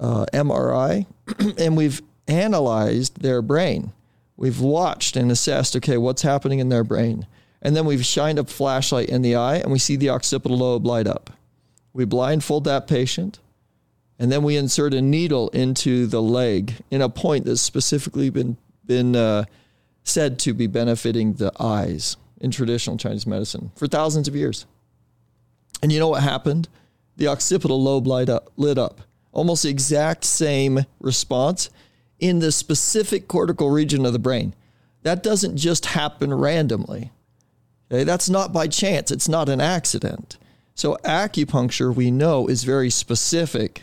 uh, 0.00 0.26
mri 0.32 1.06
and 1.58 1.76
we've 1.76 2.02
analyzed 2.26 3.20
their 3.22 3.42
brain 3.42 3.92
We've 4.36 4.60
watched 4.60 5.16
and 5.16 5.30
assessed, 5.30 5.76
okay, 5.76 5.96
what's 5.96 6.22
happening 6.22 6.58
in 6.58 6.68
their 6.68 6.84
brain. 6.84 7.26
And 7.62 7.74
then 7.74 7.86
we've 7.86 8.04
shined 8.04 8.38
a 8.38 8.44
flashlight 8.44 9.08
in 9.08 9.22
the 9.22 9.36
eye 9.36 9.56
and 9.56 9.70
we 9.70 9.78
see 9.78 9.96
the 9.96 10.10
occipital 10.10 10.58
lobe 10.58 10.86
light 10.86 11.06
up. 11.06 11.30
We 11.92 12.04
blindfold 12.04 12.64
that 12.64 12.86
patient 12.86 13.38
and 14.18 14.30
then 14.30 14.42
we 14.42 14.56
insert 14.56 14.94
a 14.94 15.00
needle 15.00 15.48
into 15.50 16.06
the 16.06 16.22
leg 16.22 16.74
in 16.90 17.00
a 17.00 17.08
point 17.08 17.46
that's 17.46 17.60
specifically 17.60 18.30
been, 18.30 18.56
been 18.84 19.16
uh, 19.16 19.44
said 20.02 20.38
to 20.40 20.52
be 20.52 20.66
benefiting 20.66 21.34
the 21.34 21.52
eyes 21.58 22.16
in 22.40 22.50
traditional 22.50 22.96
Chinese 22.96 23.26
medicine 23.26 23.70
for 23.76 23.86
thousands 23.86 24.28
of 24.28 24.36
years. 24.36 24.66
And 25.82 25.92
you 25.92 25.98
know 25.98 26.08
what 26.08 26.22
happened? 26.22 26.68
The 27.16 27.28
occipital 27.28 27.82
lobe 27.82 28.06
light 28.06 28.28
up, 28.28 28.50
lit 28.56 28.78
up. 28.78 29.00
Almost 29.32 29.64
the 29.64 29.68
exact 29.68 30.24
same 30.24 30.84
response 31.00 31.70
in 32.18 32.38
the 32.38 32.52
specific 32.52 33.28
cortical 33.28 33.70
region 33.70 34.06
of 34.06 34.12
the 34.12 34.18
brain. 34.18 34.54
That 35.02 35.22
doesn't 35.22 35.56
just 35.56 35.86
happen 35.86 36.32
randomly. 36.32 37.12
Okay? 37.90 38.04
That's 38.04 38.30
not 38.30 38.52
by 38.52 38.68
chance, 38.68 39.10
it's 39.10 39.28
not 39.28 39.48
an 39.48 39.60
accident. 39.60 40.38
So, 40.74 40.96
acupuncture, 41.04 41.94
we 41.94 42.10
know, 42.10 42.48
is 42.48 42.64
very 42.64 42.90
specific 42.90 43.82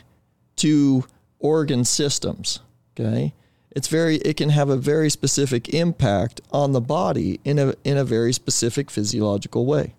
to 0.58 1.06
organ 1.40 1.86
systems. 1.86 2.60
Okay. 3.00 3.34
It's 3.72 3.88
very, 3.88 4.18
it 4.18 4.36
can 4.36 4.50
have 4.50 4.70
a 4.70 4.76
very 4.76 5.10
specific 5.10 5.74
impact 5.74 6.42
on 6.52 6.74
the 6.74 6.82
body 6.82 7.40
in 7.46 7.58
a, 7.58 7.74
in 7.86 7.98
a 7.98 8.04
very 8.04 8.34
specific 8.34 8.92
physiological 8.92 9.66
way. 9.66 9.96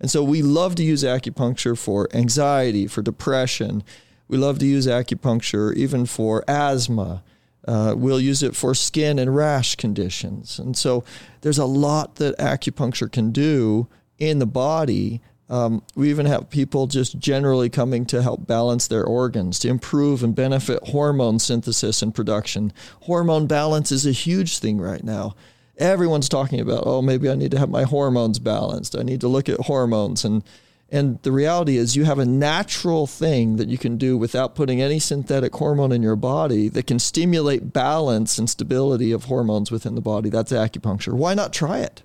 And 0.00 0.10
so 0.10 0.22
we 0.22 0.42
love 0.42 0.74
to 0.76 0.82
use 0.82 1.02
acupuncture 1.02 1.76
for 1.76 2.08
anxiety, 2.14 2.86
for 2.86 3.02
depression. 3.02 3.82
We 4.28 4.36
love 4.36 4.58
to 4.58 4.66
use 4.66 4.86
acupuncture 4.86 5.74
even 5.74 6.06
for 6.06 6.44
asthma, 6.48 7.22
uh, 7.66 7.94
we'll 7.96 8.20
use 8.20 8.42
it 8.42 8.54
for 8.54 8.74
skin 8.74 9.18
and 9.18 9.34
rash 9.34 9.74
conditions. 9.74 10.58
And 10.58 10.76
so 10.76 11.04
there's 11.40 11.58
a 11.58 11.64
lot 11.64 12.16
that 12.16 12.38
acupuncture 12.38 13.10
can 13.10 13.32
do 13.32 13.88
in 14.18 14.38
the 14.38 14.46
body. 14.46 15.20
Um, 15.48 15.82
we 15.94 16.10
even 16.10 16.26
have 16.26 16.48
people 16.48 16.86
just 16.86 17.18
generally 17.18 17.68
coming 17.68 18.06
to 18.06 18.22
help 18.22 18.46
balance 18.46 18.86
their 18.86 19.04
organs, 19.04 19.58
to 19.60 19.68
improve 19.68 20.22
and 20.22 20.34
benefit 20.34 20.88
hormone 20.88 21.38
synthesis 21.38 22.02
and 22.02 22.14
production. 22.14 22.72
Hormone 23.02 23.46
balance 23.46 23.90
is 23.90 24.06
a 24.06 24.12
huge 24.12 24.58
thing 24.58 24.78
right 24.80 25.02
now. 25.02 25.34
Everyone's 25.78 26.28
talking 26.28 26.60
about, 26.60 26.84
oh, 26.86 27.02
maybe 27.02 27.28
I 27.28 27.34
need 27.34 27.50
to 27.50 27.58
have 27.58 27.68
my 27.68 27.82
hormones 27.82 28.38
balanced. 28.38 28.96
I 28.96 29.02
need 29.02 29.20
to 29.20 29.28
look 29.28 29.48
at 29.48 29.60
hormones. 29.60 30.24
And 30.24 30.42
and 30.88 31.20
the 31.22 31.32
reality 31.32 31.76
is, 31.76 31.96
you 31.96 32.04
have 32.04 32.20
a 32.20 32.24
natural 32.24 33.08
thing 33.08 33.56
that 33.56 33.68
you 33.68 33.76
can 33.76 33.96
do 33.96 34.16
without 34.16 34.54
putting 34.54 34.80
any 34.80 35.00
synthetic 35.00 35.52
hormone 35.52 35.90
in 35.90 36.00
your 36.00 36.14
body 36.14 36.68
that 36.68 36.86
can 36.86 37.00
stimulate 37.00 37.72
balance 37.72 38.38
and 38.38 38.48
stability 38.48 39.10
of 39.10 39.24
hormones 39.24 39.72
within 39.72 39.96
the 39.96 40.00
body. 40.00 40.30
That's 40.30 40.52
acupuncture. 40.52 41.12
Why 41.12 41.34
not 41.34 41.52
try 41.52 41.78
it? 41.80 42.02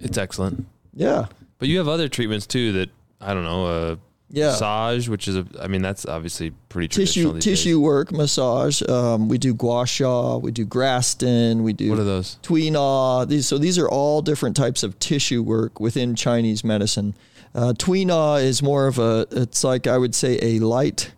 It's 0.00 0.18
excellent. 0.18 0.66
Yeah. 0.92 1.26
But 1.58 1.68
you 1.68 1.78
have 1.78 1.88
other 1.88 2.08
treatments 2.08 2.46
too 2.46 2.72
that, 2.72 2.90
I 3.22 3.32
don't 3.32 3.44
know, 3.44 3.66
uh, 3.66 3.96
yeah. 4.30 4.46
massage, 4.46 5.08
which 5.08 5.28
is 5.28 5.36
a, 5.36 5.46
I 5.60 5.66
mean, 5.66 5.82
that's 5.82 6.06
obviously 6.06 6.50
pretty 6.68 6.88
tissue 6.88 7.38
tissue 7.38 7.70
days. 7.70 7.78
work, 7.78 8.12
massage. 8.12 8.82
Um, 8.88 9.28
we 9.28 9.38
do 9.38 9.54
gua 9.54 9.86
sha, 9.86 10.36
we 10.38 10.50
do 10.50 10.66
Graston, 10.66 11.62
we 11.62 11.72
do 11.72 11.90
what 11.90 11.98
are 11.98 12.04
those? 12.04 12.36
Tui 12.42 12.70
Na. 12.70 13.24
These 13.24 13.46
so 13.46 13.58
these 13.58 13.78
are 13.78 13.88
all 13.88 14.22
different 14.22 14.56
types 14.56 14.82
of 14.82 14.98
tissue 14.98 15.42
work 15.42 15.80
within 15.80 16.14
Chinese 16.14 16.64
medicine. 16.64 17.14
Uh, 17.54 17.72
Tui 17.76 18.04
Na 18.04 18.34
is 18.36 18.62
more 18.62 18.86
of 18.86 18.98
a, 18.98 19.26
it's 19.30 19.62
like 19.62 19.86
I 19.86 19.96
would 19.96 20.14
say 20.14 20.38
a 20.42 20.58
light, 20.58 21.12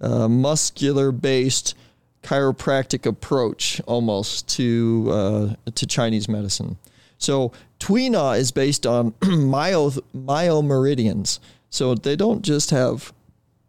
uh, 0.00 0.28
muscular 0.28 1.10
based 1.10 1.74
chiropractic 2.22 3.04
approach 3.04 3.80
almost 3.86 4.48
to 4.48 5.08
uh, 5.10 5.70
to 5.74 5.86
Chinese 5.86 6.28
medicine. 6.28 6.76
So 7.18 7.52
Tui 7.78 8.08
Na 8.08 8.32
is 8.32 8.52
based 8.52 8.86
on 8.86 9.14
myo 9.22 9.90
myomeridians. 10.14 11.40
So 11.72 11.94
they 11.94 12.16
don't 12.16 12.42
just 12.42 12.70
have 12.70 13.12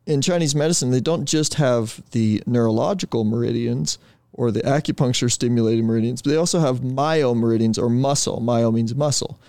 in 0.06 0.22
Chinese 0.22 0.54
medicine 0.54 0.92
they 0.92 1.00
don't 1.00 1.26
just 1.26 1.54
have 1.54 2.04
the 2.12 2.44
neurological 2.46 3.24
meridians 3.24 3.98
or 4.34 4.52
the 4.52 4.60
acupuncture 4.62 5.32
stimulated 5.32 5.86
meridians, 5.86 6.22
but 6.22 6.32
they 6.32 6.36
also 6.36 6.60
have 6.60 6.82
myomeridians 6.82 7.78
or 7.78 7.90
muscle. 7.90 8.42
Myo 8.42 8.72
means 8.72 8.94
muscle. 8.94 9.40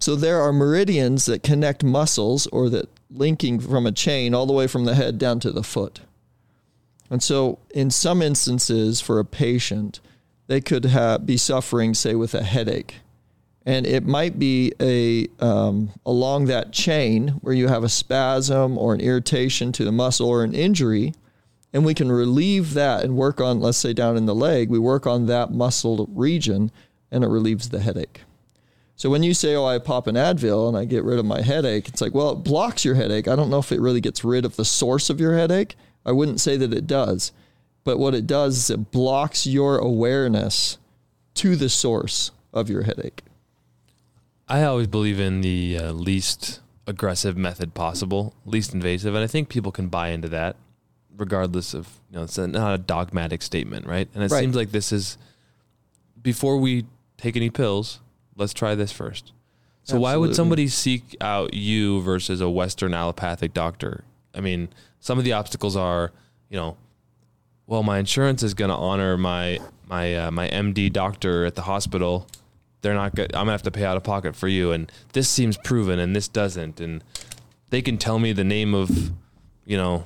So 0.00 0.16
there 0.16 0.40
are 0.40 0.52
meridians 0.52 1.26
that 1.26 1.44
connect 1.44 1.84
muscles 1.84 2.48
or 2.48 2.68
that 2.70 2.88
linking 3.08 3.60
from 3.60 3.86
a 3.86 3.92
chain 3.92 4.34
all 4.34 4.46
the 4.46 4.52
way 4.52 4.66
from 4.66 4.84
the 4.84 4.96
head 4.96 5.16
down 5.16 5.38
to 5.40 5.52
the 5.52 5.62
foot. 5.62 6.00
And 7.08 7.22
so 7.22 7.60
in 7.70 7.90
some 7.90 8.20
instances 8.20 9.00
for 9.00 9.20
a 9.20 9.24
patient, 9.24 10.00
they 10.48 10.60
could 10.60 10.86
have, 10.86 11.24
be 11.24 11.36
suffering, 11.36 11.94
say, 11.94 12.16
with 12.16 12.34
a 12.34 12.42
headache. 12.42 12.96
And 13.64 13.86
it 13.86 14.04
might 14.04 14.38
be 14.38 14.72
a 14.80 15.28
um, 15.38 15.90
along 16.04 16.46
that 16.46 16.72
chain 16.72 17.28
where 17.42 17.54
you 17.54 17.68
have 17.68 17.84
a 17.84 17.88
spasm 17.88 18.76
or 18.76 18.92
an 18.92 19.00
irritation 19.00 19.70
to 19.72 19.84
the 19.84 19.92
muscle 19.92 20.28
or 20.28 20.42
an 20.42 20.54
injury, 20.54 21.14
and 21.72 21.84
we 21.84 21.94
can 21.94 22.10
relieve 22.10 22.74
that 22.74 23.04
and 23.04 23.16
work 23.16 23.40
on, 23.40 23.60
let's 23.60 23.78
say, 23.78 23.92
down 23.92 24.16
in 24.16 24.26
the 24.26 24.34
leg. 24.34 24.68
We 24.68 24.78
work 24.78 25.06
on 25.06 25.26
that 25.26 25.52
muscle 25.52 26.08
region, 26.12 26.72
and 27.10 27.22
it 27.22 27.28
relieves 27.28 27.68
the 27.68 27.80
headache. 27.80 28.22
So 28.96 29.10
when 29.10 29.22
you 29.22 29.32
say, 29.32 29.54
"Oh, 29.54 29.64
I 29.64 29.78
pop 29.78 30.06
an 30.06 30.16
Advil 30.16 30.68
and 30.68 30.76
I 30.76 30.84
get 30.84 31.04
rid 31.04 31.18
of 31.18 31.24
my 31.24 31.40
headache," 31.40 31.88
it's 31.88 32.00
like, 32.00 32.14
well, 32.14 32.32
it 32.32 32.44
blocks 32.44 32.84
your 32.84 32.96
headache. 32.96 33.28
I 33.28 33.36
don't 33.36 33.50
know 33.50 33.58
if 33.58 33.72
it 33.72 33.80
really 33.80 34.00
gets 34.00 34.24
rid 34.24 34.44
of 34.44 34.56
the 34.56 34.64
source 34.64 35.08
of 35.08 35.20
your 35.20 35.36
headache. 35.36 35.76
I 36.04 36.12
wouldn't 36.12 36.40
say 36.40 36.56
that 36.56 36.74
it 36.74 36.86
does, 36.86 37.32
but 37.84 37.98
what 37.98 38.14
it 38.14 38.26
does 38.26 38.56
is 38.58 38.70
it 38.70 38.90
blocks 38.90 39.46
your 39.46 39.78
awareness 39.78 40.78
to 41.34 41.54
the 41.56 41.68
source 41.68 42.32
of 42.52 42.68
your 42.68 42.82
headache. 42.82 43.22
I 44.48 44.64
always 44.64 44.86
believe 44.86 45.18
in 45.20 45.40
the 45.40 45.78
uh, 45.78 45.92
least 45.92 46.60
aggressive 46.86 47.36
method 47.36 47.74
possible, 47.74 48.34
least 48.44 48.74
invasive, 48.74 49.14
and 49.14 49.22
I 49.22 49.26
think 49.26 49.48
people 49.48 49.72
can 49.72 49.88
buy 49.88 50.08
into 50.08 50.28
that, 50.30 50.56
regardless 51.16 51.74
of 51.74 51.88
you 52.10 52.18
know, 52.18 52.24
it's 52.24 52.36
not 52.36 52.74
a 52.74 52.78
dogmatic 52.78 53.42
statement, 53.42 53.86
right? 53.86 54.08
And 54.14 54.22
it 54.22 54.30
right. 54.30 54.40
seems 54.40 54.56
like 54.56 54.72
this 54.72 54.92
is 54.92 55.16
before 56.20 56.58
we 56.58 56.84
take 57.16 57.36
any 57.36 57.50
pills 57.50 58.00
let's 58.36 58.52
try 58.52 58.74
this 58.74 58.92
first. 58.92 59.32
So 59.84 59.94
Absolutely. 59.94 60.02
why 60.02 60.16
would 60.16 60.36
somebody 60.36 60.68
seek 60.68 61.16
out 61.20 61.54
you 61.54 62.02
versus 62.02 62.40
a 62.40 62.48
Western 62.48 62.94
allopathic 62.94 63.52
doctor? 63.52 64.04
I 64.34 64.40
mean, 64.40 64.68
some 65.00 65.18
of 65.18 65.24
the 65.24 65.32
obstacles 65.32 65.76
are, 65.76 66.12
you 66.48 66.56
know, 66.56 66.76
well, 67.66 67.82
my 67.82 67.98
insurance 67.98 68.42
is 68.42 68.54
going 68.54 68.70
to 68.70 68.76
honor 68.76 69.16
my 69.16 69.58
my 69.88 70.14
uh, 70.14 70.30
my 70.30 70.48
MD 70.48 70.92
doctor 70.92 71.44
at 71.44 71.54
the 71.54 71.62
hospital. 71.62 72.26
They're 72.82 72.94
not 72.94 73.14
good. 73.14 73.34
I'm 73.34 73.42
gonna 73.42 73.52
have 73.52 73.62
to 73.62 73.70
pay 73.70 73.84
out 73.84 73.96
of 73.96 74.02
pocket 74.02 74.36
for 74.36 74.48
you, 74.48 74.72
and 74.72 74.90
this 75.12 75.28
seems 75.28 75.56
proven, 75.56 75.98
and 75.98 76.14
this 76.14 76.28
doesn't, 76.28 76.80
and 76.80 77.02
they 77.70 77.80
can 77.80 77.96
tell 77.96 78.18
me 78.18 78.32
the 78.32 78.44
name 78.44 78.74
of, 78.74 79.12
you 79.64 79.76
know, 79.76 80.04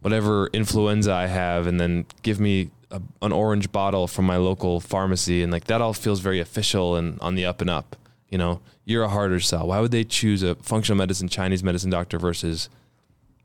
whatever 0.00 0.48
influenza 0.52 1.12
I 1.12 1.26
have, 1.26 1.66
and 1.66 1.78
then 1.80 2.06
give 2.22 2.40
me 2.40 2.70
a, 2.90 3.02
an 3.22 3.32
orange 3.32 3.72
bottle 3.72 4.06
from 4.06 4.24
my 4.24 4.36
local 4.36 4.80
pharmacy, 4.80 5.42
and 5.42 5.52
like 5.52 5.64
that 5.64 5.80
all 5.80 5.92
feels 5.92 6.20
very 6.20 6.40
official 6.40 6.96
and 6.96 7.20
on 7.20 7.34
the 7.34 7.44
up 7.44 7.60
and 7.60 7.68
up. 7.68 7.96
You 8.28 8.38
know, 8.38 8.60
you're 8.84 9.02
a 9.02 9.08
harder 9.08 9.40
sell. 9.40 9.66
Why 9.66 9.80
would 9.80 9.90
they 9.90 10.04
choose 10.04 10.42
a 10.42 10.54
functional 10.56 10.96
medicine 10.96 11.28
Chinese 11.28 11.62
medicine 11.62 11.90
doctor 11.90 12.18
versus 12.18 12.70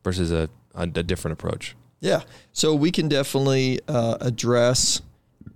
versus 0.03 0.31
a, 0.31 0.49
a, 0.75 0.83
a 0.83 1.03
different 1.03 1.33
approach? 1.33 1.75
Yeah, 1.99 2.21
so 2.53 2.75
we 2.75 2.91
can 2.91 3.07
definitely 3.07 3.79
uh, 3.87 4.17
address 4.21 5.01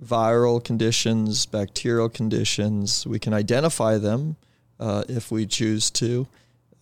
viral 0.04 0.64
conditions, 0.64 1.46
bacterial 1.46 2.10
conditions. 2.10 3.06
We 3.06 3.20
can 3.20 3.34
identify 3.34 3.98
them 3.98 4.36
uh, 4.80 5.04
if 5.08 5.32
we 5.32 5.46
choose 5.46 5.92
to, 5.92 6.28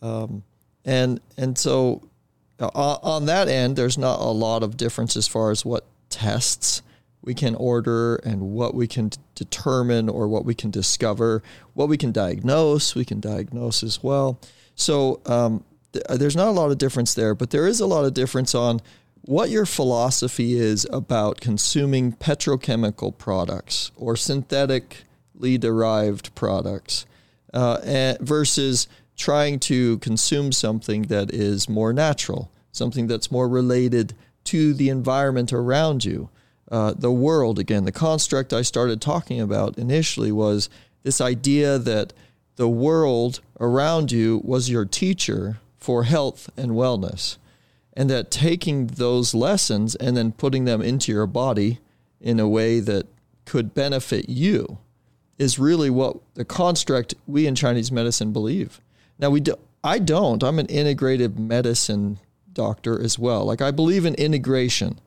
um, 0.02 0.44
and 0.86 1.20
and 1.38 1.58
so 1.58 2.02
uh, 2.60 2.70
on 2.74 3.26
that 3.26 3.48
end, 3.48 3.76
there's 3.76 3.98
not 3.98 4.20
a 4.20 4.32
lot 4.32 4.64
of 4.64 4.78
difference 4.78 5.16
as 5.16 5.28
far 5.28 5.52
as 5.52 5.66
what 5.66 5.86
tests 6.10 6.82
we 7.22 7.34
can 7.34 7.56
order 7.56 8.16
and 8.18 8.42
what 8.42 8.74
we 8.74 8.88
can 8.88 9.12
determine 9.36 10.10
or 10.10 10.28
what 10.28 10.46
we 10.46 10.56
can 10.56 10.72
discover, 10.72 11.44
what 11.74 11.90
we 11.90 11.98
can 11.98 12.12
diagnose, 12.12 12.96
we 12.96 13.06
can 13.06 13.20
diagnose 13.20 13.84
as 13.84 14.02
well. 14.02 14.40
So 14.76 15.22
um, 15.26 15.64
th- 15.92 16.06
there's 16.18 16.36
not 16.36 16.48
a 16.48 16.52
lot 16.52 16.72
of 16.72 16.78
difference 16.78 17.14
there, 17.14 17.36
but 17.36 17.50
there 17.50 17.68
is 17.68 17.82
a 17.82 17.86
lot 17.86 18.06
of 18.06 18.14
difference 18.14 18.56
on 18.56 18.80
what 19.22 19.50
your 19.50 19.66
philosophy 19.66 20.58
is 20.58 20.88
about 20.92 21.42
consuming 21.42 22.14
petrochemical 22.14 23.16
products 23.18 23.92
or 23.96 24.16
synthetically 24.16 25.58
derived 25.58 26.34
products 26.36 27.06
uh, 27.54 27.80
and 27.84 28.20
versus 28.20 28.88
trying 29.18 29.60
to 29.60 29.98
consume 30.00 30.52
something 30.52 31.04
that 31.04 31.32
is 31.32 31.68
more 31.68 31.92
natural, 31.94 32.50
something 32.72 33.08
that's 33.08 33.32
more 33.32 33.48
related 33.48 34.14
to 34.46 34.74
the 34.74 34.90
environment 34.90 35.52
around 35.52 36.06
you. 36.06 36.30
Uh, 36.72 36.94
the 36.98 37.12
world, 37.12 37.60
again, 37.60 37.84
the 37.84 37.92
construct 37.92 38.54
I 38.54 38.62
started 38.62 39.02
talking 39.02 39.42
about 39.42 39.78
initially 39.78 40.32
was 40.32 40.70
this 41.04 41.20
idea 41.20 41.78
that 41.80 42.14
the 42.56 42.68
world 42.68 43.42
around 43.60 44.12
you 44.12 44.42
was 44.44 44.70
your 44.70 44.86
teacher 44.86 45.60
for 45.78 46.04
health 46.04 46.50
and 46.56 46.72
wellness. 46.72 47.38
And 48.00 48.10
that 48.10 48.32
taking 48.32 48.88
those 48.88 49.36
lessons 49.36 49.94
and 49.96 50.16
then 50.16 50.32
putting 50.32 50.64
them 50.64 50.82
into 50.82 51.12
your 51.12 51.28
body 51.28 51.80
in 52.22 52.40
a 52.40 52.48
way 52.48 52.80
that 52.80 53.08
could 53.44 53.74
benefit 53.74 54.30
you 54.30 54.78
is 55.38 55.60
really 55.60 55.90
what 55.90 56.16
the 56.36 56.46
construct 56.46 57.14
we 57.28 57.46
in 57.46 57.56
Chinese 57.56 57.92
medicine 57.92 58.32
believe. 58.32 58.80
Now 59.20 59.30
we 59.30 59.42
do, 59.42 59.56
I 59.84 60.00
don't. 60.00 60.42
I'm 60.44 60.60
an 60.60 60.68
integrative 60.68 61.38
medicine 61.38 62.20
doctor 62.54 63.02
as 63.02 63.20
well. 63.20 63.44
Like 63.44 63.62
I 63.62 63.72
believe 63.72 64.06
in 64.06 64.16
integration. 64.16 65.00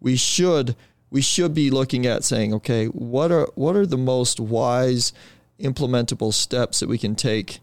We 0.00 0.16
should 0.16 0.76
we 1.08 1.22
should 1.22 1.54
be 1.54 1.70
looking 1.70 2.04
at 2.06 2.24
saying, 2.24 2.52
okay, 2.52 2.86
what 2.88 3.32
are 3.32 3.48
what 3.54 3.74
are 3.74 3.86
the 3.86 3.96
most 3.96 4.38
wise 4.38 5.14
implementable 5.58 6.34
steps 6.34 6.80
that 6.80 6.90
we 6.90 6.98
can 6.98 7.14
take 7.14 7.60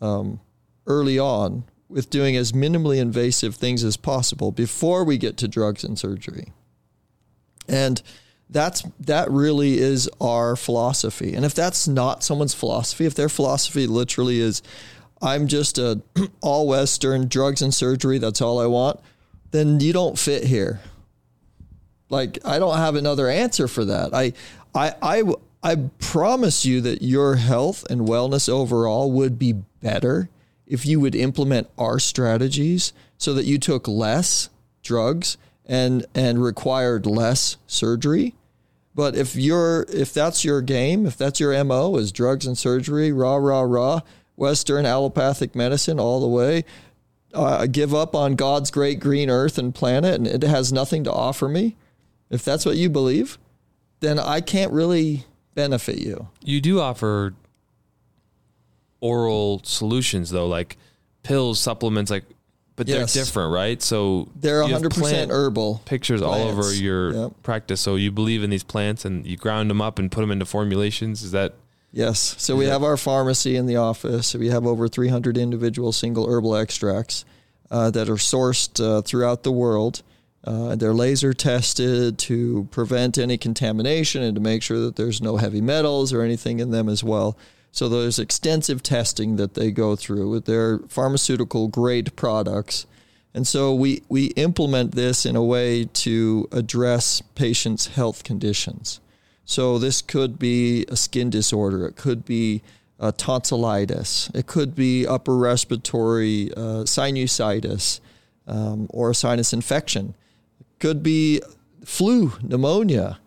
um, 0.00 0.40
early 0.86 1.20
on 1.20 1.62
with 1.88 2.10
doing 2.10 2.36
as 2.36 2.52
minimally 2.52 2.98
invasive 2.98 3.54
things 3.54 3.82
as 3.82 3.96
possible 3.96 4.52
before 4.52 5.04
we 5.04 5.16
get 5.18 5.36
to 5.38 5.48
drugs 5.48 5.84
and 5.84 5.98
surgery. 5.98 6.52
And 7.66 8.02
that's 8.50 8.82
that 9.00 9.30
really 9.30 9.78
is 9.78 10.08
our 10.20 10.56
philosophy. 10.56 11.34
And 11.34 11.44
if 11.44 11.54
that's 11.54 11.86
not 11.86 12.22
someone's 12.22 12.54
philosophy, 12.54 13.04
if 13.06 13.14
their 13.14 13.28
philosophy 13.28 13.86
literally 13.86 14.40
is 14.40 14.62
I'm 15.20 15.48
just 15.48 15.78
a 15.78 16.00
all 16.40 16.68
western 16.68 17.28
drugs 17.28 17.62
and 17.62 17.72
surgery, 17.72 18.18
that's 18.18 18.40
all 18.40 18.58
I 18.58 18.66
want, 18.66 19.00
then 19.50 19.80
you 19.80 19.92
don't 19.92 20.18
fit 20.18 20.44
here. 20.44 20.80
Like 22.10 22.38
I 22.44 22.58
don't 22.58 22.76
have 22.76 22.94
another 22.94 23.28
answer 23.28 23.68
for 23.68 23.84
that. 23.86 24.14
I 24.14 24.32
I 24.74 24.94
I 25.02 25.22
I 25.62 25.76
promise 25.98 26.64
you 26.64 26.80
that 26.82 27.02
your 27.02 27.36
health 27.36 27.84
and 27.90 28.02
wellness 28.02 28.48
overall 28.48 29.10
would 29.12 29.38
be 29.38 29.52
better 29.52 30.30
if 30.68 30.86
you 30.86 31.00
would 31.00 31.14
implement 31.14 31.68
our 31.76 31.98
strategies 31.98 32.92
so 33.16 33.34
that 33.34 33.46
you 33.46 33.58
took 33.58 33.88
less 33.88 34.50
drugs 34.82 35.36
and 35.66 36.06
and 36.14 36.42
required 36.42 37.06
less 37.06 37.56
surgery 37.66 38.34
but 38.98 39.14
if 39.14 39.36
you're 39.36 39.86
if 39.88 40.12
that's 40.12 40.44
your 40.44 40.60
game, 40.60 41.06
if 41.06 41.16
that's 41.16 41.38
your 41.38 41.62
MO 41.62 41.96
is 41.98 42.10
drugs 42.10 42.46
and 42.46 42.58
surgery, 42.58 43.12
rah 43.12 43.36
rah 43.36 43.60
rah, 43.60 44.00
Western 44.34 44.84
allopathic 44.84 45.54
medicine 45.54 46.00
all 46.00 46.20
the 46.20 46.26
way, 46.26 46.64
uh, 47.32 47.66
give 47.66 47.94
up 47.94 48.16
on 48.16 48.34
God's 48.34 48.72
great 48.72 48.98
green 48.98 49.30
earth 49.30 49.56
and 49.56 49.72
planet, 49.72 50.16
and 50.16 50.26
it 50.26 50.42
has 50.42 50.72
nothing 50.72 51.04
to 51.04 51.12
offer 51.12 51.48
me. 51.48 51.76
If 52.28 52.44
that's 52.44 52.66
what 52.66 52.76
you 52.76 52.90
believe, 52.90 53.38
then 54.00 54.18
I 54.18 54.40
can't 54.40 54.72
really 54.72 55.26
benefit 55.54 55.98
you. 55.98 56.26
You 56.42 56.60
do 56.60 56.80
offer 56.80 57.34
oral 59.00 59.60
solutions 59.64 60.30
though, 60.30 60.46
like 60.46 60.76
pills, 61.22 61.58
supplements, 61.60 62.10
like 62.10 62.24
but 62.78 62.86
yes. 62.86 63.12
they're 63.12 63.24
different, 63.24 63.52
right? 63.52 63.82
So 63.82 64.28
they're 64.36 64.62
100% 64.62 65.30
herbal. 65.30 65.82
Pictures 65.84 66.22
all 66.22 66.42
over 66.42 66.72
your 66.72 67.12
yep. 67.12 67.32
practice. 67.42 67.80
So 67.80 67.96
you 67.96 68.12
believe 68.12 68.44
in 68.44 68.50
these 68.50 68.62
plants 68.62 69.04
and 69.04 69.26
you 69.26 69.36
ground 69.36 69.68
them 69.68 69.80
up 69.80 69.98
and 69.98 70.12
put 70.12 70.20
them 70.20 70.30
into 70.30 70.44
formulations. 70.44 71.24
Is 71.24 71.32
that? 71.32 71.54
Yes. 71.90 72.36
So 72.38 72.54
we 72.54 72.66
have 72.66 72.84
our 72.84 72.96
pharmacy 72.96 73.56
in 73.56 73.66
the 73.66 73.76
office. 73.76 74.32
We 74.32 74.50
have 74.50 74.64
over 74.64 74.86
300 74.86 75.36
individual 75.36 75.90
single 75.90 76.28
herbal 76.28 76.54
extracts 76.54 77.24
uh, 77.68 77.90
that 77.90 78.08
are 78.08 78.14
sourced 78.14 78.80
uh, 78.82 79.02
throughout 79.02 79.42
the 79.42 79.52
world. 79.52 80.02
Uh, 80.44 80.76
they're 80.76 80.94
laser 80.94 81.34
tested 81.34 82.16
to 82.18 82.68
prevent 82.70 83.18
any 83.18 83.36
contamination 83.36 84.22
and 84.22 84.36
to 84.36 84.40
make 84.40 84.62
sure 84.62 84.78
that 84.78 84.94
there's 84.94 85.20
no 85.20 85.36
heavy 85.36 85.60
metals 85.60 86.12
or 86.12 86.22
anything 86.22 86.60
in 86.60 86.70
them 86.70 86.88
as 86.88 87.02
well. 87.02 87.36
So 87.72 87.88
there's 87.88 88.18
extensive 88.18 88.82
testing 88.82 89.36
that 89.36 89.54
they 89.54 89.70
go 89.70 89.94
through 89.96 90.30
with 90.30 90.46
their 90.46 90.78
pharmaceutical 90.88 91.68
grade 91.68 92.14
products. 92.16 92.86
And 93.34 93.46
so 93.46 93.74
we, 93.74 94.02
we 94.08 94.26
implement 94.28 94.94
this 94.94 95.26
in 95.26 95.36
a 95.36 95.44
way 95.44 95.84
to 95.84 96.48
address 96.50 97.20
patients' 97.34 97.88
health 97.88 98.24
conditions. 98.24 99.00
So 99.44 99.78
this 99.78 100.02
could 100.02 100.38
be 100.38 100.84
a 100.88 100.96
skin 100.96 101.30
disorder, 101.30 101.86
it 101.86 101.96
could 101.96 102.24
be 102.24 102.62
tonsillitis, 103.16 104.30
it 104.34 104.46
could 104.46 104.74
be 104.74 105.06
upper 105.06 105.36
respiratory 105.36 106.52
uh, 106.54 106.84
sinusitis 106.84 108.00
um, 108.46 108.88
or 108.90 109.10
a 109.10 109.14
sinus 109.14 109.52
infection, 109.52 110.14
it 110.60 110.66
could 110.80 111.02
be 111.02 111.40
flu, 111.84 112.32
pneumonia 112.42 113.18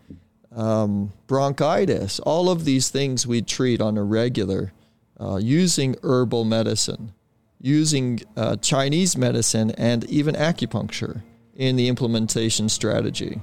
um, 0.55 1.13
bronchitis, 1.27 2.19
all 2.19 2.49
of 2.49 2.65
these 2.65 2.89
things 2.89 3.25
we 3.25 3.41
treat 3.41 3.81
on 3.81 3.97
a 3.97 4.03
regular 4.03 4.73
uh, 5.19 5.37
using 5.37 5.95
herbal 6.03 6.45
medicine, 6.45 7.13
using 7.59 8.21
uh, 8.35 8.55
Chinese 8.57 9.15
medicine, 9.15 9.71
and 9.71 10.03
even 10.05 10.35
acupuncture 10.35 11.21
in 11.55 11.75
the 11.75 11.87
implementation 11.87 12.67
strategy. 12.69 13.39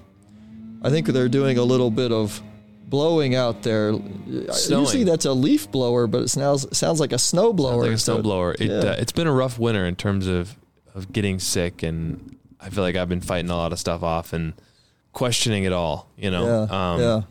I 0.82 0.90
think 0.90 1.06
they're 1.06 1.28
doing 1.28 1.58
a 1.58 1.62
little 1.62 1.90
bit 1.90 2.12
of 2.12 2.42
blowing 2.86 3.34
out 3.34 3.62
there. 3.62 3.92
Snowing. 4.50 4.84
Usually 4.84 5.04
that's 5.04 5.24
a 5.24 5.32
leaf 5.32 5.70
blower, 5.70 6.06
but 6.06 6.22
it 6.22 6.28
sounds 6.28 6.76
sounds 6.76 7.00
like 7.00 7.12
a 7.12 7.18
snow 7.18 7.52
blower. 7.52 7.84
Sounds 7.84 7.86
like 7.86 7.94
a 7.94 7.98
snow 7.98 8.22
blower. 8.22 8.52
It, 8.54 8.62
yeah. 8.62 8.90
uh, 8.90 8.96
it's 8.98 9.12
been 9.12 9.26
a 9.26 9.32
rough 9.32 9.58
winter 9.58 9.86
in 9.86 9.96
terms 9.96 10.26
of 10.26 10.56
of 10.94 11.12
getting 11.12 11.38
sick, 11.38 11.82
and 11.82 12.36
I 12.60 12.70
feel 12.70 12.84
like 12.84 12.96
I've 12.96 13.08
been 13.08 13.20
fighting 13.20 13.50
a 13.50 13.56
lot 13.56 13.72
of 13.72 13.78
stuff 13.78 14.02
off 14.02 14.32
and 14.32 14.54
questioning 15.12 15.64
it 15.64 15.72
all, 15.72 16.08
you 16.16 16.30
know? 16.30 16.66
Yeah. 16.70 16.92
Um, 16.92 17.00
yeah. 17.00 17.22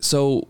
So, 0.00 0.48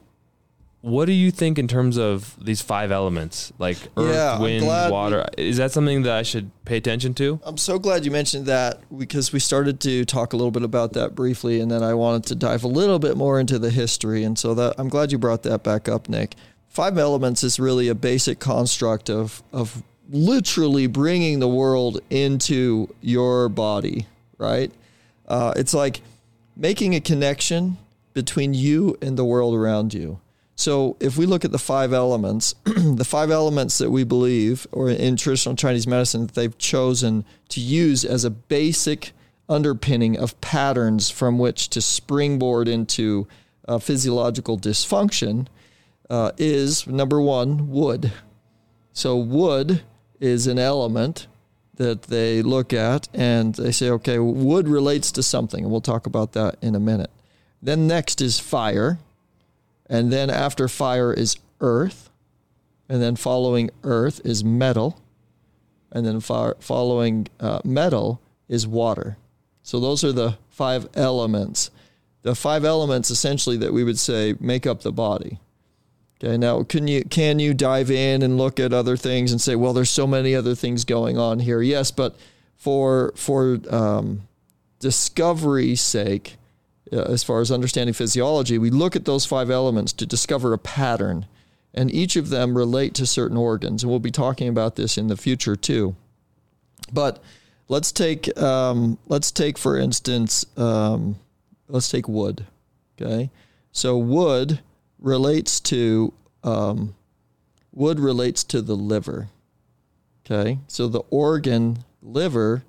what 0.81 1.07
do 1.07 1.13
you 1.13 1.31
think 1.31 1.59
in 1.59 1.67
terms 1.67 1.97
of 1.97 2.37
these 2.45 2.61
five 2.61 2.91
elements, 2.91 3.53
like 3.59 3.79
earth, 3.97 4.15
yeah, 4.15 4.39
wind, 4.39 4.67
water? 4.67 5.25
We, 5.39 5.49
is 5.49 5.57
that 5.57 5.73
something 5.73 6.03
that 6.03 6.13
I 6.13 6.23
should 6.23 6.51
pay 6.67 6.77
attention 6.77 7.15
to? 7.15 7.41
I'm 7.43 7.57
so 7.57 7.79
glad 7.79 8.05
you 8.05 8.11
mentioned 8.11 8.45
that 8.47 8.81
because 8.99 9.33
we 9.33 9.39
started 9.39 9.81
to 9.81 10.05
talk 10.05 10.35
a 10.35 10.37
little 10.37 10.51
bit 10.51 10.63
about 10.63 10.93
that 10.93 11.15
briefly, 11.15 11.61
and 11.61 11.71
then 11.71 11.83
I 11.83 11.95
wanted 11.95 12.25
to 12.27 12.35
dive 12.35 12.65
a 12.65 12.69
little 12.69 12.99
bit 12.99 13.17
more 13.17 13.41
into 13.41 13.59
the 13.59 13.71
history, 13.71 14.25
and 14.25 14.39
so 14.39 14.53
that 14.55 14.75
I'm 14.77 14.91
glad 14.91 15.11
you 15.11 15.17
brought 15.17 15.43
that 15.45 15.63
back 15.63 15.89
up, 15.89 16.09
Nick. 16.09 16.35
Five 16.69 16.99
elements 16.99 17.43
is 17.43 17.59
really 17.59 17.89
a 17.89 17.95
basic 17.95 18.39
construct 18.39 19.09
of 19.09 19.43
of 19.53 19.83
literally 20.11 20.87
bringing 20.87 21.39
the 21.39 21.49
world 21.49 22.01
into 22.11 22.95
your 23.01 23.49
body, 23.49 24.07
right? 24.37 24.71
Uh, 25.27 25.53
it's 25.57 25.75
like 25.75 26.01
making 26.57 26.95
a 26.95 27.01
connection 27.01 27.77
between 28.13 28.55
you 28.55 28.97
and 29.03 29.19
the 29.19 29.25
world 29.25 29.55
around 29.55 29.93
you. 29.93 30.21
So 30.57 30.97
if 31.01 31.17
we 31.17 31.27
look 31.27 31.45
at 31.45 31.51
the 31.51 31.59
five 31.59 31.93
elements, 31.93 32.55
the 32.65 33.05
five 33.05 33.31
elements 33.31 33.79
that 33.79 33.91
we 33.91 34.05
believe, 34.05 34.67
or 34.71 34.89
in 34.89 35.17
traditional 35.17 35.57
Chinese 35.57 35.87
medicine, 35.87 36.27
that 36.27 36.35
they've 36.35 36.57
chosen 36.59 37.25
to 37.49 37.61
use 37.61 38.05
as 38.05 38.25
a 38.25 38.31
basic 38.31 39.13
underpinning 39.49 40.17
of 40.17 40.41
patterns 40.41 41.11
from 41.11 41.39
which 41.39 41.69
to 41.71 41.81
springboard 41.81 42.69
into 42.69 43.27
uh, 43.67 43.79
physiological 43.79 44.59
dysfunction, 44.59 45.49
uh, 46.09 46.31
is 46.39 46.87
number 46.87 47.21
one, 47.21 47.71
wood. 47.71 48.13
So 48.93 49.17
wood 49.17 49.83
is 50.21 50.47
an 50.47 50.59
element 50.59 51.27
that 51.77 52.03
they 52.03 52.43
look 52.43 52.73
at 52.73 53.09
and 53.13 53.55
they 53.55 53.73
say, 53.73 53.91
okay, 53.91 54.19
wood 54.19 54.69
relates 54.69 55.11
to 55.13 55.23
something. 55.23 55.65
And 55.65 55.71
we'll 55.71 55.81
talk 55.81 56.07
about 56.07 56.33
that 56.33 56.57
in 56.63 56.75
a 56.75 56.81
minute. 56.81 57.11
Then 57.63 57.87
next 57.87 58.21
is 58.21 58.39
fire. 58.39 58.99
And 59.87 60.13
then 60.13 60.31
after 60.31 60.69
fire 60.69 61.13
is 61.13 61.37
earth. 61.61 62.11
And 62.89 63.03
then 63.03 63.17
following 63.17 63.71
earth 63.83 64.21
is 64.25 64.45
metal. 64.45 65.01
And 65.91 66.07
then 66.07 66.21
far, 66.21 66.57
following 66.61 67.29
uh, 67.41 67.61
metal 67.65 68.21
is 68.49 68.67
water. 68.67 69.17
So 69.63 69.81
those 69.81 70.05
are 70.05 70.13
the 70.13 70.37
five 70.51 70.89
elements. 70.95 71.71
The 72.23 72.35
five 72.35 72.65
elements 72.65 73.11
essentially 73.11 73.57
that 73.59 73.73
we 73.73 73.85
would 73.85 73.99
say 73.99 74.35
make 74.41 74.67
up 74.67 74.83
the 74.83 74.93
body. 74.93 75.39
Okay, 76.23 76.37
now 76.37 76.63
can 76.63 76.87
you 76.87 77.05
can 77.05 77.39
you 77.39 77.55
dive 77.55 77.91
in 77.91 78.23
and 78.23 78.39
look 78.39 78.61
at 78.61 78.73
other 78.73 78.97
things 78.97 79.33
and 79.33 79.41
say, 79.41 79.57
well, 79.57 79.73
there's 79.73 79.91
so 79.91 80.07
many 80.07 80.35
other 80.35 80.55
things 80.55 80.85
going 80.85 81.19
on 81.19 81.41
here? 81.41 81.61
Yes, 81.61 81.91
but 81.91 82.17
for 82.57 83.13
for 83.17 83.59
um, 83.71 84.23
discovery's 84.79 85.81
sake, 85.81 86.37
uh, 86.93 87.03
as 87.03 87.25
far 87.25 87.41
as 87.41 87.51
understanding 87.51 87.95
physiology, 87.95 88.59
we 88.59 88.71
look 88.71 88.95
at 88.95 89.05
those 89.05 89.27
five 89.27 89.51
elements 89.51 89.93
to 89.95 90.07
discover 90.07 90.53
a 90.53 90.59
pattern, 90.59 91.27
and 91.75 91.93
each 91.93 92.15
of 92.15 92.31
them 92.31 92.57
relate 92.57 92.95
to 92.95 93.07
certain 93.07 93.37
organs, 93.37 93.83
and 93.83 93.91
we'll 93.91 93.99
be 93.99 94.13
talking 94.13 94.49
about 94.49 94.77
this 94.77 94.97
in 94.97 95.09
the 95.09 95.17
future 95.17 95.57
too. 95.57 95.97
But 96.93 97.23
let's 97.69 97.91
take 97.91 98.37
um, 98.41 98.99
let's 99.09 99.33
take 99.33 99.59
for 99.59 99.77
instance 99.77 100.47
um, 100.57 101.17
let's 101.69 101.91
take 101.91 102.09
wood. 102.09 102.47
Okay, 103.01 103.31
so 103.73 103.99
wood 103.99 104.61
relates 105.05 105.61
to 105.61 106.13
um, 106.43 106.95
wood 107.73 108.01
relates 108.01 108.43
to 108.43 108.63
the 108.63 108.75
liver. 108.75 109.29
Okay, 110.25 110.59
so 110.67 110.89
the 110.89 111.03
organ 111.11 111.85
liver 112.03 112.65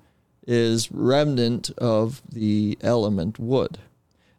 is 0.46 0.92
remnant 0.92 1.70
of 1.78 2.20
the 2.30 2.78
element 2.82 3.38
wood. 3.38 3.78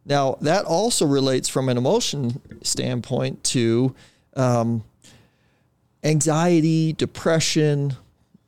Now 0.06 0.38
that 0.42 0.66
also 0.66 1.06
relates 1.06 1.50
from 1.50 1.68
an 1.70 1.78
emotion 1.78 2.40
standpoint 2.62 3.44
to 3.46 3.96
um, 4.36 4.84
anxiety, 6.04 6.94
depression, 6.94 7.92
a 7.92 7.98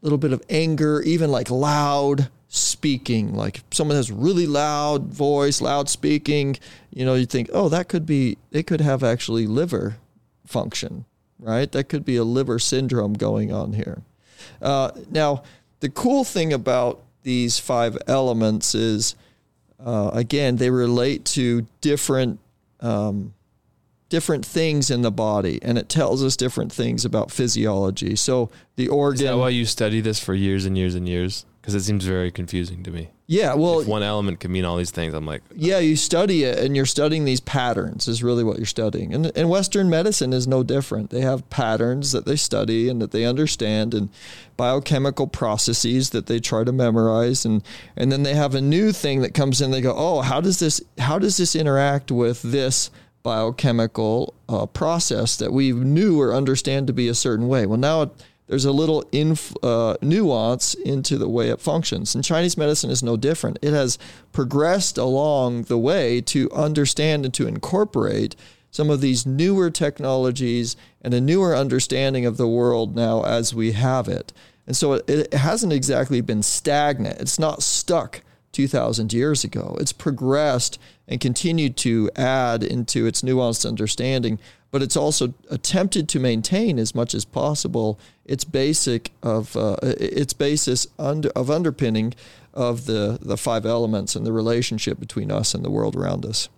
little 0.04 0.20
bit 0.20 0.32
of 0.32 0.44
anger, 0.50 1.02
even 1.02 1.32
like 1.32 1.50
loud 1.50 2.30
speaking. 2.50 3.34
Like 3.34 3.58
if 3.58 3.64
someone 3.72 3.96
has 3.96 4.12
really 4.12 4.48
loud 4.48 5.06
voice, 5.14 5.62
loud 5.62 5.88
speaking, 5.88 6.58
you 6.92 7.06
know, 7.06 7.14
you 7.14 7.26
think, 7.26 7.50
oh, 7.54 7.70
that 7.70 7.88
could 7.88 8.06
be, 8.06 8.38
they 8.52 8.64
could 8.64 8.82
have 8.82 9.04
actually 9.04 9.48
liver 9.48 9.98
function, 10.46 11.06
right? 11.40 11.72
That 11.72 11.88
could 11.88 12.04
be 12.04 12.18
a 12.18 12.24
liver 12.24 12.60
syndrome 12.60 13.14
going 13.14 13.54
on 13.54 13.74
here. 13.74 14.02
Uh, 14.62 14.92
now, 15.10 15.44
the 15.80 15.90
cool 15.90 16.24
thing 16.24 16.52
about 16.52 17.02
these 17.24 17.60
five 17.60 17.98
elements 18.08 18.74
is, 18.74 19.16
uh, 19.80 20.10
again, 20.12 20.58
they 20.58 20.72
relate 20.72 21.24
to 21.26 21.68
different 21.82 22.40
um, 22.82 23.34
different 24.10 24.46
things 24.46 24.90
in 24.90 25.04
the 25.04 25.12
body, 25.12 25.60
and 25.62 25.78
it 25.78 25.88
tells 25.88 26.24
us 26.24 26.36
different 26.36 26.72
things 26.72 27.06
about 27.06 27.30
physiology. 27.32 28.16
So 28.16 28.50
the 28.76 28.88
organ. 28.88 29.22
Is 29.22 29.30
that 29.30 29.38
why 29.38 29.50
you 29.50 29.66
study 29.66 30.02
this 30.02 30.20
for 30.20 30.34
years 30.34 30.66
and 30.66 30.78
years 30.78 30.96
and 30.96 31.08
years? 31.08 31.46
Because 31.70 31.84
it 31.84 31.86
seems 31.86 32.04
very 32.04 32.32
confusing 32.32 32.82
to 32.82 32.90
me. 32.90 33.10
Yeah, 33.28 33.54
well, 33.54 33.82
if 33.82 33.88
one 33.88 34.02
element 34.02 34.40
can 34.40 34.52
mean 34.52 34.66
all 34.66 34.76
these 34.76 34.90
things. 34.90 35.14
I'm 35.14 35.28
like, 35.28 35.44
yeah, 35.54 35.78
you 35.78 35.96
study 35.96 36.46
it, 36.46 36.58
and 36.58 36.76
you're 36.76 36.88
studying 36.88 37.26
these 37.26 37.40
patterns. 37.40 38.08
Is 38.08 38.24
really 38.24 38.44
what 38.44 38.58
you're 38.58 38.66
studying, 38.66 39.14
and 39.14 39.32
and 39.38 39.52
Western 39.52 39.88
medicine 39.88 40.34
is 40.34 40.48
no 40.48 40.64
different. 40.64 41.12
They 41.12 41.22
have 41.22 41.48
patterns 41.52 42.12
that 42.12 42.26
they 42.26 42.38
study 42.38 42.90
and 42.90 43.00
that 43.04 43.12
they 43.12 43.24
understand, 43.24 43.94
and 43.94 44.10
biochemical 44.58 45.28
processes 45.28 46.10
that 46.10 46.26
they 46.26 46.40
try 46.40 46.64
to 46.64 46.72
memorize, 46.72 47.46
and 47.46 47.62
and 47.96 48.12
then 48.12 48.24
they 48.24 48.34
have 48.34 48.56
a 48.56 48.62
new 48.62 48.92
thing 48.92 49.22
that 49.22 49.36
comes 49.36 49.62
in. 49.62 49.70
They 49.70 49.82
go, 49.82 49.94
oh, 49.96 50.22
how 50.22 50.42
does 50.42 50.58
this 50.58 50.82
how 50.98 51.20
does 51.20 51.38
this 51.38 51.56
interact 51.56 52.10
with 52.10 52.42
this 52.42 52.90
biochemical 53.22 54.34
uh, 54.48 54.66
process 54.66 55.38
that 55.38 55.52
we 55.52 55.72
knew 55.72 56.20
or 56.20 56.34
understand 56.34 56.88
to 56.88 56.94
be 56.94 57.08
a 57.08 57.14
certain 57.14 57.48
way. 57.48 57.66
Well, 57.66 57.78
now 57.78 58.12
there's 58.50 58.66
a 58.66 58.72
little 58.72 59.06
inf- 59.12 59.56
uh, 59.64 59.96
nuance 60.02 60.74
into 60.74 61.20
the 61.20 61.30
way 61.30 61.50
it 61.50 61.62
functions. 61.62 62.16
And 62.16 62.24
Chinese 62.24 62.58
medicine 62.58 62.90
is 62.90 63.04
no 63.04 63.16
different. 63.16 63.60
It 63.62 63.74
has 63.74 64.00
progressed 64.32 64.98
along 64.98 65.64
the 65.64 65.78
way 65.78 66.20
to 66.22 66.50
understand 66.52 67.26
and 67.26 67.34
to 67.36 67.48
incorporate 67.48 68.36
some 68.72 68.90
of 68.90 69.02
these 69.02 69.26
newer 69.26 69.70
technologies 69.70 70.76
and 71.02 71.14
a 71.14 71.22
newer 71.22 71.56
understanding 71.56 72.26
of 72.26 72.38
the 72.38 72.48
world 72.48 72.96
now 72.96 73.24
as 73.24 73.54
we 73.54 73.74
have 73.74 74.08
it. 74.08 74.34
And 74.66 74.76
so 74.76 74.94
it, 74.94 75.08
it 75.08 75.34
hasn't 75.36 75.74
exactly 75.74 76.20
been 76.20 76.42
stagnant, 76.42 77.22
it's 77.22 77.40
not 77.40 77.62
stuck 77.62 78.22
2,000 78.52 79.14
years 79.14 79.44
ago. 79.44 79.78
It's 79.80 79.94
progressed 79.94 80.80
and 81.08 81.22
continued 81.22 81.78
to 81.78 82.10
add 82.16 82.64
into 82.64 83.06
its 83.06 83.22
nuanced 83.22 83.68
understanding, 83.68 84.40
but 84.72 84.82
it's 84.82 84.96
also 84.96 85.34
attempted 85.50 86.08
to 86.10 86.20
maintain 86.20 86.78
as 86.78 86.94
much 86.94 87.14
as 87.14 87.26
possible 87.26 88.00
its 88.26 88.44
basic 88.44 89.12
of 89.24 89.56
uh, 89.58 89.78
its 89.82 90.34
basis 90.34 90.88
under, 90.98 91.30
of 91.30 91.50
underpinning 91.50 92.14
of 92.54 92.86
the 92.86 93.18
the 93.22 93.38
five 93.38 93.66
elements 93.66 94.16
and 94.16 94.26
the 94.26 94.34
relationship 94.34 95.00
between 95.00 95.32
us 95.32 95.54
and 95.54 95.64
the 95.64 95.72
world 95.72 95.96
around 95.96 96.26
us. 96.26 96.50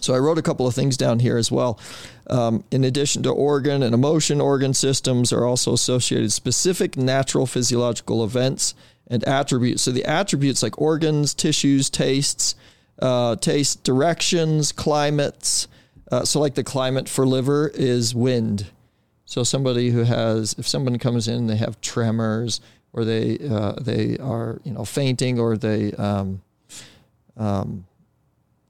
So 0.00 0.14
I 0.14 0.18
wrote 0.18 0.38
a 0.38 0.42
couple 0.42 0.66
of 0.66 0.74
things 0.74 0.96
down 0.96 1.20
here 1.20 1.36
as 1.36 1.52
well. 1.52 1.78
Um, 2.28 2.64
in 2.72 2.82
addition 2.82 3.22
to 3.22 3.30
organ 3.30 3.82
and 3.84 3.94
emotion, 3.94 4.40
organ 4.40 4.74
systems 4.74 5.32
are 5.32 5.46
also 5.46 5.72
associated 5.72 6.32
specific 6.32 6.96
natural 6.96 7.46
physiological 7.46 8.24
events 8.24 8.74
and 9.06 9.22
attributes. 9.24 9.82
So 9.82 9.92
the 9.92 10.04
attributes 10.04 10.62
like 10.62 10.80
organs, 10.80 11.34
tissues, 11.34 11.88
tastes, 11.88 12.56
uh, 13.00 13.36
taste 13.36 13.84
directions, 13.84 14.72
climates. 14.72 15.68
Uh, 16.12 16.24
so 16.24 16.38
like 16.38 16.54
the 16.54 16.62
climate 16.62 17.08
for 17.08 17.26
liver 17.26 17.68
is 17.74 18.14
wind. 18.14 18.66
So 19.24 19.42
somebody 19.44 19.90
who 19.90 20.04
has, 20.04 20.54
if 20.58 20.68
someone 20.68 20.98
comes 20.98 21.26
in, 21.26 21.46
they 21.46 21.56
have 21.56 21.80
tremors, 21.80 22.60
or 22.92 23.04
they 23.06 23.38
uh, 23.38 23.72
they 23.80 24.18
are 24.18 24.60
you 24.62 24.72
know 24.72 24.84
fainting, 24.84 25.40
or 25.40 25.56
they 25.56 25.92
um, 25.92 26.42
um, 27.38 27.86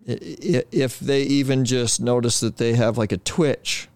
if 0.06 1.00
they 1.00 1.22
even 1.22 1.64
just 1.64 2.00
notice 2.00 2.38
that 2.40 2.58
they 2.58 2.74
have 2.74 2.96
like 2.96 3.12
a 3.12 3.16
twitch 3.18 3.88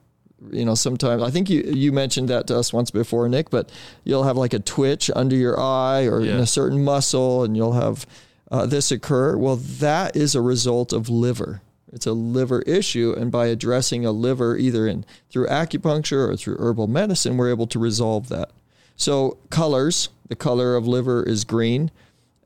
you 0.50 0.64
know 0.64 0.74
sometimes 0.74 1.22
i 1.22 1.30
think 1.30 1.48
you 1.48 1.62
you 1.62 1.90
mentioned 1.90 2.28
that 2.28 2.46
to 2.46 2.56
us 2.56 2.72
once 2.72 2.90
before 2.90 3.28
nick 3.28 3.48
but 3.50 3.70
you'll 4.04 4.22
have 4.22 4.36
like 4.36 4.52
a 4.52 4.58
twitch 4.58 5.10
under 5.16 5.34
your 5.34 5.58
eye 5.58 6.06
or 6.06 6.20
yeah. 6.20 6.34
in 6.34 6.40
a 6.40 6.46
certain 6.46 6.84
muscle 6.84 7.42
and 7.42 7.56
you'll 7.56 7.72
have 7.72 8.06
uh, 8.50 8.66
this 8.66 8.92
occur 8.92 9.36
well 9.36 9.56
that 9.56 10.14
is 10.14 10.34
a 10.34 10.40
result 10.40 10.92
of 10.92 11.08
liver 11.08 11.62
it's 11.92 12.06
a 12.06 12.12
liver 12.12 12.62
issue 12.62 13.14
and 13.16 13.30
by 13.30 13.46
addressing 13.46 14.04
a 14.04 14.12
liver 14.12 14.56
either 14.56 14.86
in 14.86 15.04
through 15.30 15.46
acupuncture 15.46 16.28
or 16.28 16.36
through 16.36 16.56
herbal 16.58 16.86
medicine 16.86 17.36
we're 17.36 17.50
able 17.50 17.66
to 17.66 17.78
resolve 17.78 18.28
that 18.28 18.50
so 18.96 19.36
colors 19.50 20.08
the 20.28 20.36
color 20.36 20.76
of 20.76 20.86
liver 20.86 21.22
is 21.22 21.44
green 21.44 21.90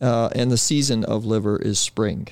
uh, 0.01 0.29
and 0.35 0.51
the 0.51 0.59
season 0.59 1.05
of 1.05 1.25
liver 1.25 1.57
is 1.57 1.79
spring 1.79 2.29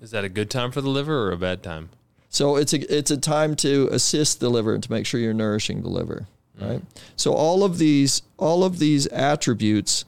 is 0.00 0.10
that 0.10 0.24
a 0.24 0.28
good 0.28 0.50
time 0.50 0.70
for 0.70 0.80
the 0.80 0.90
liver 0.90 1.28
or 1.28 1.32
a 1.32 1.38
bad 1.38 1.62
time 1.62 1.88
so 2.32 2.56
it's 2.56 2.72
a 2.72 2.96
it's 2.96 3.10
a 3.10 3.18
time 3.18 3.54
to 3.56 3.90
assist 3.92 4.40
the 4.40 4.48
liver 4.48 4.72
and 4.72 4.82
to 4.82 4.90
make 4.90 5.04
sure 5.04 5.20
you're 5.20 5.34
nourishing 5.34 5.82
the 5.82 5.90
liver, 5.90 6.26
mm. 6.58 6.70
right? 6.70 6.82
So 7.14 7.34
all 7.34 7.62
of 7.62 7.76
these 7.76 8.22
all 8.38 8.64
of 8.64 8.78
these 8.78 9.06
attributes 9.08 10.06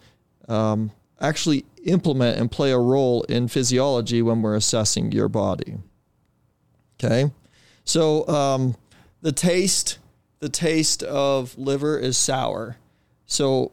um, 0.48 0.90
actually 1.20 1.66
implement 1.84 2.38
and 2.38 2.50
play 2.50 2.72
a 2.72 2.78
role 2.78 3.24
in 3.24 3.48
physiology 3.48 4.22
when 4.22 4.40
we're 4.40 4.56
assessing 4.56 5.12
your 5.12 5.28
body. 5.28 5.74
Okay, 7.04 7.30
so 7.84 8.26
um, 8.28 8.76
the 9.20 9.32
taste 9.32 9.98
the 10.40 10.48
taste 10.48 11.02
of 11.02 11.56
liver 11.56 11.98
is 11.98 12.18
sour. 12.18 12.76
So 13.26 13.72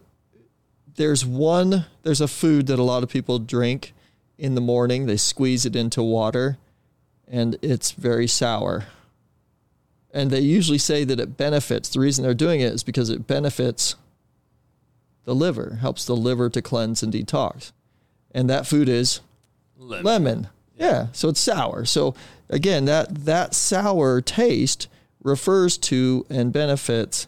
there's 0.96 1.26
one 1.26 1.86
there's 2.04 2.22
a 2.22 2.28
food 2.28 2.68
that 2.68 2.80
a 2.80 2.84
lot 2.84 3.04
of 3.04 3.10
people 3.10 3.40
drink 3.40 3.94
in 4.38 4.56
the 4.56 4.62
morning. 4.62 5.06
They 5.06 5.18
squeeze 5.18 5.66
it 5.66 5.76
into 5.76 6.02
water 6.02 6.58
and 7.28 7.58
it's 7.62 7.92
very 7.92 8.28
sour. 8.28 8.86
And 10.14 10.30
they 10.30 10.42
usually 10.42 10.78
say 10.78 11.06
that 11.06 11.20
it 11.20 11.38
benefits. 11.38 11.90
The 11.90 12.02
reason 12.02 12.24
they're 12.24 12.34
doing 12.34 12.60
it 12.60 12.74
is 12.74 12.84
because 12.84 13.10
it 13.10 13.28
benefits 13.28 13.96
the 15.24 15.36
liver, 15.36 15.78
helps 15.80 16.04
the 16.04 16.16
liver 16.16 16.50
to 16.50 16.62
cleanse 16.62 17.02
and 17.02 17.14
detox. 17.14 17.72
And 18.32 18.50
that 18.50 18.68
food 18.68 18.90
is 18.90 19.22
lemon. 19.78 20.04
lemon. 20.04 20.48
Yeah, 20.76 21.08
so 21.12 21.30
it's 21.30 21.40
sour. 21.40 21.86
So 21.86 22.16
again, 22.52 22.86
that 22.86 23.26
that 23.26 23.56
sour 23.56 24.22
taste 24.22 24.88
refers 25.24 25.78
to 25.78 26.26
and 26.30 26.54
benefits 26.54 27.28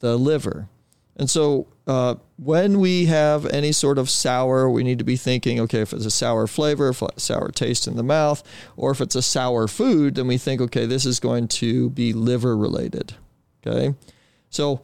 the 0.00 0.16
liver. 0.16 0.68
And 1.16 1.30
so 1.30 1.68
uh, 1.86 2.16
when 2.36 2.80
we 2.80 3.06
have 3.06 3.46
any 3.46 3.72
sort 3.72 3.98
of 3.98 4.10
sour, 4.10 4.68
we 4.68 4.82
need 4.82 4.98
to 4.98 5.04
be 5.04 5.16
thinking, 5.16 5.60
okay, 5.60 5.80
if 5.80 5.92
it's 5.92 6.06
a 6.06 6.10
sour 6.10 6.46
flavor, 6.46 6.92
sour 7.16 7.50
taste 7.50 7.86
in 7.86 7.96
the 7.96 8.02
mouth, 8.02 8.42
or 8.76 8.90
if 8.90 9.00
it's 9.00 9.14
a 9.14 9.22
sour 9.22 9.68
food, 9.68 10.16
then 10.16 10.26
we 10.26 10.38
think, 10.38 10.60
okay, 10.60 10.86
this 10.86 11.06
is 11.06 11.20
going 11.20 11.48
to 11.48 11.90
be 11.90 12.12
liver 12.12 12.56
related. 12.56 13.14
Okay. 13.64 13.94
So 14.50 14.82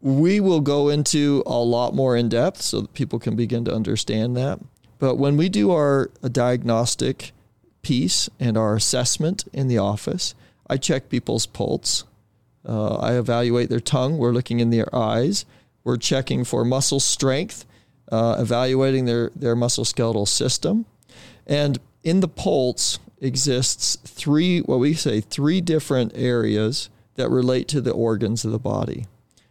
we 0.00 0.40
will 0.40 0.60
go 0.60 0.88
into 0.88 1.42
a 1.46 1.58
lot 1.58 1.94
more 1.94 2.16
in 2.16 2.28
depth 2.28 2.60
so 2.60 2.82
that 2.82 2.92
people 2.92 3.18
can 3.18 3.36
begin 3.36 3.64
to 3.64 3.74
understand 3.74 4.36
that. 4.36 4.60
But 4.98 5.16
when 5.16 5.36
we 5.36 5.48
do 5.48 5.70
our 5.70 6.10
diagnostic 6.30 7.32
piece 7.82 8.30
and 8.40 8.56
our 8.56 8.74
assessment 8.74 9.44
in 9.52 9.68
the 9.68 9.78
office, 9.78 10.34
I 10.68 10.76
check 10.76 11.08
people's 11.08 11.46
pulse. 11.46 12.04
Uh, 12.66 12.96
I 12.96 13.14
evaluate 13.18 13.68
their 13.68 13.80
tongue. 13.80 14.18
We're 14.18 14.32
looking 14.32 14.60
in 14.60 14.70
their 14.70 14.94
eyes. 14.94 15.44
We're 15.84 15.96
checking 15.96 16.44
for 16.44 16.64
muscle 16.64 17.00
strength, 17.00 17.64
uh, 18.10 18.36
evaluating 18.38 19.04
their, 19.04 19.30
their 19.34 19.56
musculoskeletal 19.56 20.28
system. 20.28 20.86
And 21.46 21.78
in 22.04 22.20
the 22.20 22.28
pulse 22.28 22.98
exists 23.20 23.96
three, 24.04 24.60
what 24.60 24.78
we 24.78 24.94
say, 24.94 25.20
three 25.20 25.60
different 25.60 26.12
areas 26.14 26.88
that 27.16 27.28
relate 27.28 27.68
to 27.68 27.80
the 27.80 27.92
organs 27.92 28.44
of 28.44 28.52
the 28.52 28.58
body. 28.58 29.06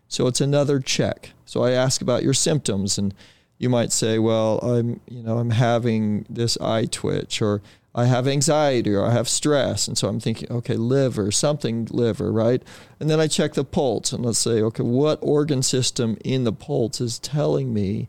So 0.07 0.27
it's 0.27 0.41
another 0.41 0.79
check. 0.79 1.31
So 1.45 1.63
I 1.63 1.71
ask 1.71 2.01
about 2.01 2.23
your 2.23 2.33
symptoms 2.33 2.97
and 2.97 3.13
you 3.57 3.69
might 3.69 3.91
say, 3.91 4.19
well, 4.19 4.57
I'm, 4.59 4.99
you 5.07 5.21
know, 5.21 5.37
I'm 5.37 5.51
having 5.51 6.25
this 6.29 6.57
eye 6.59 6.85
twitch 6.85 7.41
or 7.41 7.61
I 7.93 8.05
have 8.05 8.27
anxiety 8.27 8.93
or 8.93 9.05
I 9.05 9.11
have 9.11 9.27
stress. 9.27 9.87
And 9.87 9.97
so 9.97 10.07
I'm 10.07 10.19
thinking, 10.19 10.51
okay, 10.51 10.75
liver, 10.75 11.31
something 11.31 11.87
liver, 11.91 12.31
right? 12.31 12.63
And 12.99 13.09
then 13.09 13.19
I 13.19 13.27
check 13.27 13.53
the 13.53 13.65
pulse 13.65 14.13
and 14.13 14.25
let's 14.25 14.39
say, 14.39 14.61
okay, 14.61 14.83
what 14.83 15.19
organ 15.21 15.61
system 15.61 16.17
in 16.23 16.45
the 16.45 16.53
pulse 16.53 17.01
is 17.01 17.19
telling 17.19 17.73
me 17.73 18.07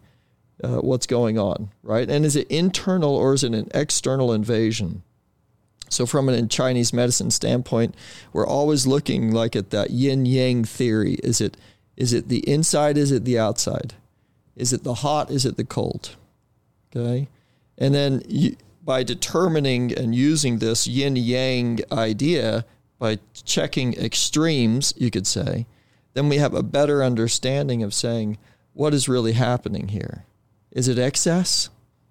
uh, 0.62 0.76
what's 0.76 1.06
going 1.06 1.38
on, 1.38 1.70
right? 1.82 2.08
And 2.08 2.24
is 2.24 2.36
it 2.36 2.48
internal 2.48 3.16
or 3.16 3.34
is 3.34 3.42
it 3.42 3.54
an 3.54 3.68
external 3.74 4.32
invasion? 4.32 5.02
So, 5.88 6.06
from 6.06 6.30
a 6.30 6.46
Chinese 6.46 6.94
medicine 6.94 7.30
standpoint, 7.30 7.94
we're 8.32 8.46
always 8.46 8.86
looking 8.86 9.30
like 9.30 9.54
at 9.54 9.70
that 9.70 9.90
yin 9.90 10.24
yang 10.24 10.64
theory. 10.64 11.14
Is 11.22 11.42
it 11.42 11.58
is 11.98 12.14
it 12.14 12.28
the 12.28 12.48
inside? 12.48 12.96
Is 12.96 13.12
it 13.12 13.26
the 13.26 13.38
outside? 13.38 13.92
Is 14.56 14.72
it 14.72 14.84
the 14.84 14.94
hot? 14.94 15.30
Is 15.30 15.44
it 15.44 15.58
the 15.58 15.64
cold? 15.64 16.16
Okay, 16.96 17.28
and 17.76 17.94
then 17.94 18.22
you, 18.26 18.56
by 18.84 19.02
determining 19.02 19.92
and 19.92 20.14
using 20.14 20.58
this 20.58 20.86
yin 20.86 21.16
yang 21.16 21.80
idea 21.90 22.64
by 22.98 23.18
checking 23.44 23.94
extremes, 23.94 24.94
you 24.96 25.10
could 25.10 25.26
say, 25.26 25.66
then 26.14 26.28
we 26.28 26.36
have 26.38 26.54
a 26.54 26.62
better 26.62 27.02
understanding 27.02 27.82
of 27.82 27.94
saying 27.94 28.38
what 28.74 28.94
is 28.94 29.08
really 29.08 29.32
happening 29.32 29.88
here. 29.88 30.24
Is 30.70 30.88
it 30.88 30.98
excess? 30.98 31.70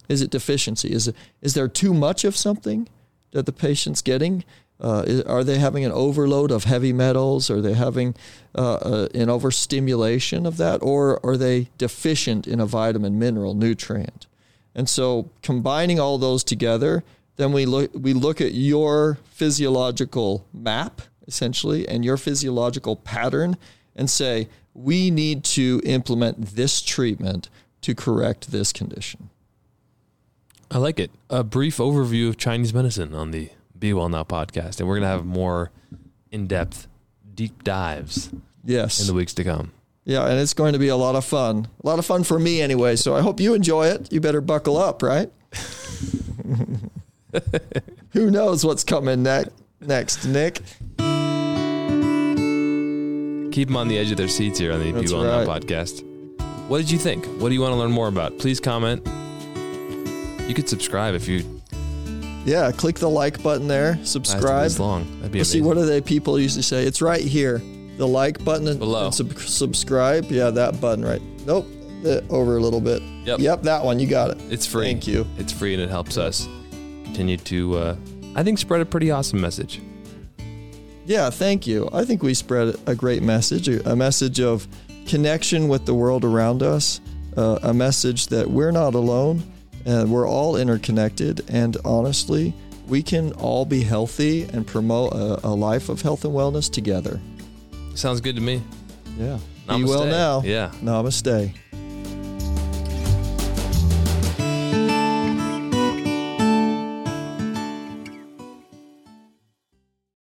Is 0.09 0.21
it 0.21 0.31
deficiency? 0.31 0.91
Is 0.91 1.07
it, 1.07 1.15
is 1.41 1.53
there 1.53 1.67
too 1.67 1.93
much 1.93 2.23
of 2.23 2.35
something? 2.35 2.87
that 3.31 3.45
the 3.45 3.51
patient's 3.51 4.01
getting? 4.01 4.43
Uh, 4.79 5.03
is, 5.05 5.21
are 5.23 5.43
they 5.43 5.57
having 5.57 5.85
an 5.85 5.91
overload 5.91 6.51
of 6.51 6.65
heavy 6.65 6.93
metals? 6.93 7.49
Are 7.49 7.61
they 7.61 7.73
having 7.73 8.15
uh, 8.55 8.73
uh, 8.73 9.07
an 9.13 9.29
overstimulation 9.29 10.45
of 10.45 10.57
that? 10.57 10.81
Or 10.81 11.23
are 11.25 11.37
they 11.37 11.69
deficient 11.77 12.47
in 12.47 12.59
a 12.59 12.65
vitamin, 12.65 13.19
mineral, 13.19 13.53
nutrient? 13.53 14.27
And 14.73 14.89
so 14.89 15.29
combining 15.41 15.99
all 15.99 16.17
those 16.17 16.43
together, 16.43 17.03
then 17.35 17.51
we 17.51 17.65
look, 17.65 17.91
we 17.93 18.13
look 18.13 18.41
at 18.41 18.53
your 18.53 19.17
physiological 19.25 20.45
map, 20.53 21.01
essentially, 21.27 21.87
and 21.87 22.05
your 22.05 22.17
physiological 22.17 22.95
pattern 22.95 23.57
and 23.95 24.09
say, 24.09 24.47
we 24.73 25.11
need 25.11 25.43
to 25.43 25.81
implement 25.83 26.55
this 26.55 26.81
treatment 26.81 27.49
to 27.81 27.93
correct 27.93 28.51
this 28.51 28.71
condition. 28.71 29.29
I 30.69 30.77
like 30.77 30.99
it. 30.99 31.11
A 31.29 31.43
brief 31.43 31.77
overview 31.77 32.29
of 32.29 32.37
Chinese 32.37 32.73
medicine 32.73 33.13
on 33.13 33.31
the 33.31 33.49
Be 33.77 33.91
Well 33.91 34.07
Now 34.07 34.23
podcast, 34.23 34.79
and 34.79 34.87
we're 34.87 34.95
gonna 34.95 35.07
have 35.07 35.25
more 35.25 35.71
in-depth, 36.31 36.87
deep 37.33 37.63
dives. 37.63 38.29
Yes, 38.63 39.01
in 39.01 39.07
the 39.07 39.13
weeks 39.13 39.33
to 39.33 39.43
come. 39.43 39.73
Yeah, 40.03 40.27
and 40.27 40.39
it's 40.39 40.53
going 40.53 40.73
to 40.73 40.79
be 40.79 40.87
a 40.87 40.95
lot 40.95 41.15
of 41.15 41.23
fun. 41.23 41.67
A 41.83 41.87
lot 41.87 41.99
of 41.99 42.05
fun 42.05 42.23
for 42.23 42.39
me 42.39 42.61
anyway. 42.61 42.95
So 42.95 43.15
I 43.15 43.21
hope 43.21 43.39
you 43.39 43.53
enjoy 43.53 43.87
it. 43.87 44.11
You 44.11 44.19
better 44.19 44.41
buckle 44.41 44.77
up, 44.77 45.03
right? 45.03 45.29
Who 48.11 48.31
knows 48.31 48.65
what's 48.65 48.83
coming 48.83 49.23
ne- 49.23 49.45
next, 49.79 50.25
Nick? 50.25 50.55
Keep 53.51 53.67
them 53.67 53.77
on 53.77 53.87
the 53.87 53.97
edge 53.97 54.11
of 54.11 54.17
their 54.17 54.27
seats 54.27 54.59
here 54.59 54.73
on 54.73 54.79
the 54.79 54.91
Be 54.91 55.13
Well 55.13 55.25
right. 55.25 55.45
Now 55.45 55.59
podcast. 55.59 56.03
What 56.67 56.77
did 56.77 56.89
you 56.89 56.97
think? 56.97 57.25
What 57.41 57.49
do 57.49 57.55
you 57.55 57.61
want 57.61 57.73
to 57.73 57.77
learn 57.77 57.91
more 57.91 58.07
about? 58.07 58.39
Please 58.39 58.59
comment 58.59 59.05
you 60.51 60.55
could 60.55 60.67
subscribe 60.67 61.15
if 61.15 61.29
you. 61.29 61.61
Yeah, 62.43 62.71
click 62.71 62.97
the 62.97 63.09
like 63.09 63.41
button 63.41 63.69
there. 63.69 63.97
Subscribe. 64.03 64.65
This 64.65 64.79
long. 64.79 65.05
That'd 65.19 65.31
be 65.31 65.39
Let's 65.39 65.49
see 65.49 65.61
what 65.61 65.75
do 65.75 65.85
they 65.85 66.01
people 66.01 66.37
usually 66.37 66.63
say? 66.63 66.83
It's 66.83 67.01
right 67.01 67.21
here. 67.21 67.61
The 68.01 68.07
like 68.07 68.43
button 68.43 68.67
and, 68.67 68.79
Below. 68.79 69.05
and 69.05 69.13
sub- 69.13 69.37
subscribe. 69.37 70.31
Yeah, 70.31 70.49
that 70.49 70.81
button 70.81 71.05
right. 71.05 71.21
Nope. 71.45 71.67
over 72.31 72.57
a 72.57 72.59
little 72.59 72.81
bit. 72.81 72.99
Yep. 73.25 73.37
Yep, 73.37 73.61
that 73.61 73.85
one. 73.85 73.99
You 73.99 74.07
got 74.07 74.31
it. 74.31 74.41
It's 74.49 74.65
free. 74.65 74.85
Thank 74.85 75.05
you. 75.05 75.27
It's 75.37 75.53
free 75.53 75.75
and 75.75 75.83
it 75.83 75.91
helps 75.91 76.17
us 76.17 76.47
continue 77.03 77.37
to, 77.37 77.77
uh, 77.77 77.95
I 78.35 78.41
think, 78.41 78.57
spread 78.57 78.81
a 78.81 78.87
pretty 78.87 79.11
awesome 79.11 79.39
message. 79.39 79.83
Yeah, 81.05 81.29
thank 81.29 81.67
you. 81.67 81.91
I 81.93 82.03
think 82.03 82.23
we 82.23 82.33
spread 82.33 82.75
a 82.87 82.95
great 82.95 83.21
message, 83.21 83.67
a 83.67 83.95
message 83.95 84.39
of 84.39 84.67
connection 85.05 85.67
with 85.67 85.85
the 85.85 85.93
world 85.93 86.25
around 86.25 86.63
us, 86.63 87.01
uh, 87.37 87.59
a 87.61 87.71
message 87.71 88.27
that 88.29 88.49
we're 88.49 88.71
not 88.71 88.95
alone 88.95 89.43
and 89.85 90.11
we're 90.11 90.27
all 90.27 90.55
interconnected. 90.55 91.45
And 91.49 91.77
honestly, 91.85 92.55
we 92.87 93.03
can 93.03 93.31
all 93.33 93.63
be 93.63 93.83
healthy 93.83 94.45
and 94.45 94.65
promote 94.65 95.13
a, 95.13 95.45
a 95.45 95.49
life 95.49 95.87
of 95.87 96.01
health 96.01 96.25
and 96.25 96.33
wellness 96.33 96.67
together. 96.67 97.21
Sounds 97.95 98.21
good 98.21 98.35
to 98.35 98.41
me. 98.41 98.61
Yeah. 99.17 99.39
Namaste. 99.67 99.77
Be 99.77 99.83
well 99.83 100.05
now. 100.05 100.41
Yeah. 100.43 100.71
Namaste. 100.81 101.53